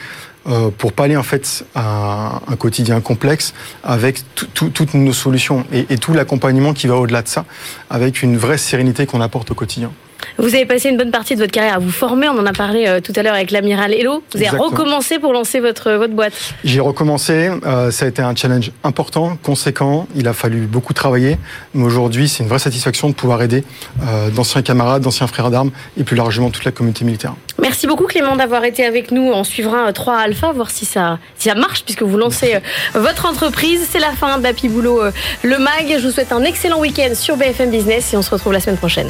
euh, 0.48 0.70
pour 0.78 0.94
pallier 0.94 1.18
en 1.18 1.24
fait 1.24 1.66
à 1.76 2.42
un 2.48 2.56
quotidien 2.56 3.02
complexe 3.02 3.54
avec 3.84 4.24
toutes 4.54 4.94
nos 4.94 5.14
solutions 5.14 5.66
et, 5.74 5.86
et 5.90 5.98
tout 5.98 6.14
l'accompagnement 6.14 6.74
qui 6.74 6.88
va 6.88 6.96
au-delà 6.96 7.22
de 7.22 7.28
ça, 7.28 7.46
avec 7.90 8.24
une 8.24 8.38
vraie 8.38 8.58
sérénité 8.58 9.06
qu'on 9.06 9.22
apporte 9.22 9.52
au 9.52 9.56
quotidien. 9.56 9.92
Vous 10.40 10.54
avez 10.54 10.68
passé 10.68 10.90
une 10.90 10.98
bonne 10.98 11.10
partie 11.10 11.34
de 11.34 11.40
votre 11.40 11.52
carrière 11.52 11.76
à 11.76 11.80
vous 11.80 11.90
former. 11.92 12.30
On 12.30 12.38
en 12.38 12.46
a 12.46 12.54
parlé 12.54 12.86
euh, 12.86 13.00
tout 13.02 13.12
à 13.16 13.24
l'heure 13.24 13.34
avec 13.34 13.50
l'amiral 13.50 13.92
Hello. 13.92 14.22
Vous 14.34 14.38
avez 14.38 14.56
recommencé 14.56 15.18
pour 15.18 15.34
lancer 15.34 15.60
votre, 15.60 15.94
votre 15.94 16.14
boîte. 16.14 16.34
J'ai 16.64 16.80
recommencé. 16.80 17.50
Euh, 17.66 17.90
ça 17.90 18.06
a 18.06 18.08
été 18.08 18.22
un 18.22 18.36
challenge 18.36 18.72
important, 18.84 19.36
conséquent. 19.42 20.08
Il 20.16 20.28
a 20.28 20.34
fallu 20.34 20.68
beaucoup 20.68 20.94
travailler. 20.94 21.38
Mais 21.74 21.84
aujourd'hui, 21.84 22.30
c'est 22.30 22.44
une 22.44 22.50
vraie 22.50 22.60
satisfaction 22.60 23.10
de 23.10 23.16
pouvoir 23.16 23.42
aider 23.42 23.64
euh, 24.04 24.30
d'anciens 24.30 24.62
camarades, 24.62 25.02
d'anciens 25.02 25.26
frères 25.26 25.50
d'armes 25.50 25.72
et 26.00 26.04
plus 26.04 26.16
largement 26.16 26.52
toute 26.52 26.66
la 26.66 26.72
communauté 26.72 27.04
militaire. 27.04 27.34
Merci 27.60 27.88
beaucoup 27.88 28.06
Clément 28.06 28.36
d'avoir 28.36 28.64
été 28.64 28.86
avec 28.86 29.10
nous. 29.10 29.24
On 29.24 29.44
suivra 29.44 29.92
3 29.92 30.18
Alpha, 30.18 30.52
voir 30.52 30.70
si 30.70 30.86
ça, 30.86 31.18
si 31.40 31.50
ça 31.50 31.56
marche 31.56 31.84
puisque 31.84 32.04
vous 32.04 32.18
lancez 32.18 32.60
votre 32.94 33.26
entreprise. 33.26 33.88
C'est 33.90 34.00
la 34.00 34.12
fin 34.12 34.38
d'Happy 34.38 34.70
Boulot 34.70 35.02
Le 35.42 35.58
Mag. 35.58 35.96
Je 35.98 36.06
vous 36.06 36.12
souhaite 36.12 36.32
un 36.32 36.44
excellent 36.44 36.80
week-end 36.80 37.16
sur 37.16 37.38
BFM 37.38 37.72
Business 37.72 38.14
et 38.14 38.18
on 38.18 38.22
se 38.22 38.30
retrouve 38.30 38.54
la 38.54 38.60
semaine 38.60 38.78
prochaine. 38.78 39.10